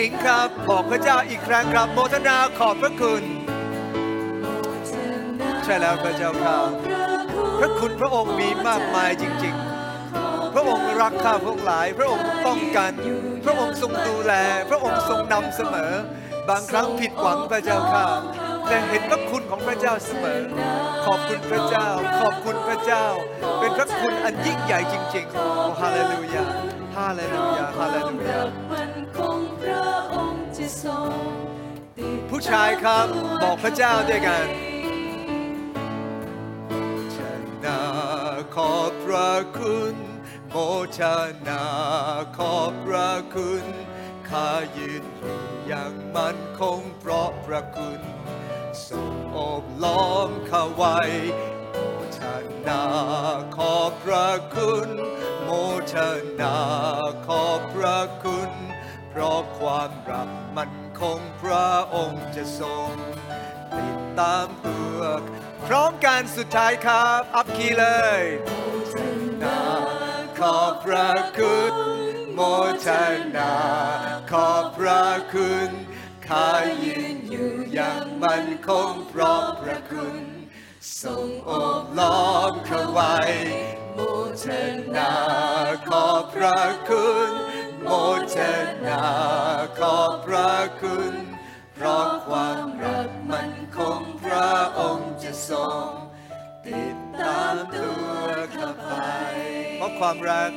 [0.00, 3.22] หญิงครับ บอกพระเจ้าอีกครั้งครับโมทนาขอบพระคุณ
[5.64, 6.58] ใช่แล้วพระเจ้าค่ะ
[7.58, 9.54] พระคุณพระองค์มีมากมายจริง
[10.04, 12.92] ๆ พระองค์รักข้าพวกหลาย พระองค์ป้องกัน
[13.44, 14.32] พระองค์ทรงดูแล
[14.70, 15.92] พระองค์ทรงนำเสมอ
[16.48, 18.06] บางครั้งผิดหวังพระเจ้าค่ะ
[18.68, 20.42] แต่เห็นพระคุณของพระเจ้าเสมอ
[21.06, 21.88] ขอบคุณพระเจ้า
[22.20, 23.06] ขอบคุณพระเจ้า
[23.60, 26.44] เป็นพระคุณอันยิ่งใหญ่จริงๆโอ้ฮาเลลูยา
[26.96, 28.67] ฮาเลลูยาฮาเลลูยา
[32.40, 33.06] ผู้ชายครับ
[33.42, 34.46] บอกพระเจ้าด้วยกัน
[37.16, 37.18] ช
[37.64, 37.80] นะ
[38.56, 39.94] ขอบพระคุณ
[40.50, 40.56] โม
[40.98, 41.00] ช
[41.48, 41.64] นา
[42.38, 43.64] ขอบพระคุณ
[44.30, 48.00] ข้ายืนอยู่อย่างมั่นคงเพราะพระคุณ
[48.88, 51.00] ทรงอบล้อมข้าไว้
[51.70, 51.76] โม
[52.18, 52.20] ช
[52.68, 52.82] นา
[53.56, 54.88] ขอบพระคุณ
[55.44, 55.50] โม
[55.92, 55.94] ช
[56.40, 56.56] นา
[57.26, 58.50] ขอบพระคุณ
[59.18, 62.92] ราะความรักมันคงพระองค์จะทรง
[63.78, 64.98] ติดตามตัว
[65.66, 67.86] พร้อมกันสุดท้ายครับ อัพคีย์เล
[68.20, 68.22] ย
[69.42, 69.62] นา
[70.40, 71.74] ขอบพระคุณ
[72.34, 72.40] โม
[72.86, 72.88] ท
[73.36, 73.54] นา
[74.32, 75.04] ขอบพระ
[75.34, 75.70] คุณ
[76.28, 76.50] ข้า
[76.84, 80.22] ยืนอยู่อย่างมันคงเพราะพระคุณ
[81.02, 81.50] ทรงโอ
[81.82, 83.16] บล้อมเขาไว้
[83.94, 83.98] โม
[84.44, 84.46] ท
[84.96, 85.14] นา
[85.88, 87.30] ขอบพระคุณ
[87.88, 87.94] โม
[88.36, 88.38] ท
[88.86, 89.04] นา
[89.78, 91.14] ขอบพระคุณ
[91.74, 95.86] เพราะความรักมันคงพระองค์จะทรง
[96.66, 98.14] ติดตามตัว
[98.56, 98.92] ข้าไป
[99.78, 100.52] เพราะความรัก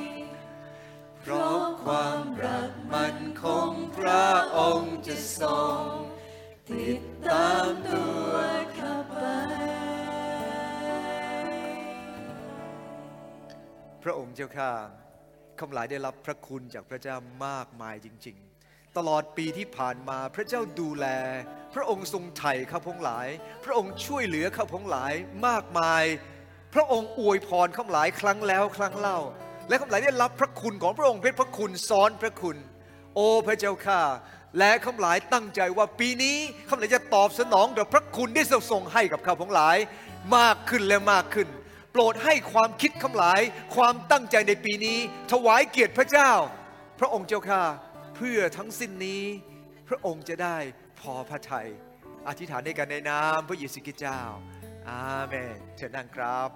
[1.22, 4.28] เพราะความรักมันคงพระ
[4.58, 5.84] องค์จะทรง
[6.72, 8.34] ติดตามตัว
[8.78, 9.16] ข้าไป
[14.04, 15.01] พระองค์เจ้าข้า
[15.62, 18.38] ข้าพหลายได้รับพระคุณจากพระเจ้ามากมายจริง
[18.68, 21.06] ๆ ตลอดปีที่ผ่านมาพระเจ้าดูแล
[21.74, 23.28] พระองค์ทรงไถ่ข้าพงหลาย
[23.66, 25.14] พระองค์ช่วยเหลือข้าพงหลาย
[25.48, 26.04] มากมาย
[26.74, 29.20] พระองค์อวยพรข้าพหลายครั้งแล้วครั้งเล่า
[29.68, 32.58] และข้าพหลายได้รับพระคุณของพระองค์เป็นพระคุณซ้อนพระคุณ
[33.16, 34.02] โอ้พระเจ้าข้า
[34.58, 36.38] และข้าพหลายตั้งใจว่าปีนี้
[36.68, 39.78] ข้าพหลายจะตอบสนองต่อพระคุณที่ทรงทรงให้กับข้าพงหลาย
[40.38, 41.48] มากขึ้นและมากขึ้น
[41.92, 43.42] โปรดให้ความคิดคำหลาย
[43.76, 45.00] ความตั้งใจในปีนี้
[45.32, 46.32] ถวายเกียรติพระเจ้า
[47.00, 47.64] พระองค์เจ้าข้า
[48.16, 49.24] เพื่อทั้งสิ้นนี้
[49.88, 50.58] พระองค์จะได้
[51.00, 51.70] พอพระทัย
[52.28, 54.22] อธิษฐานในกันในนามพระเยซูคริสต์เจ้า
[54.90, 56.50] อาเมนเชิญนั่งครับ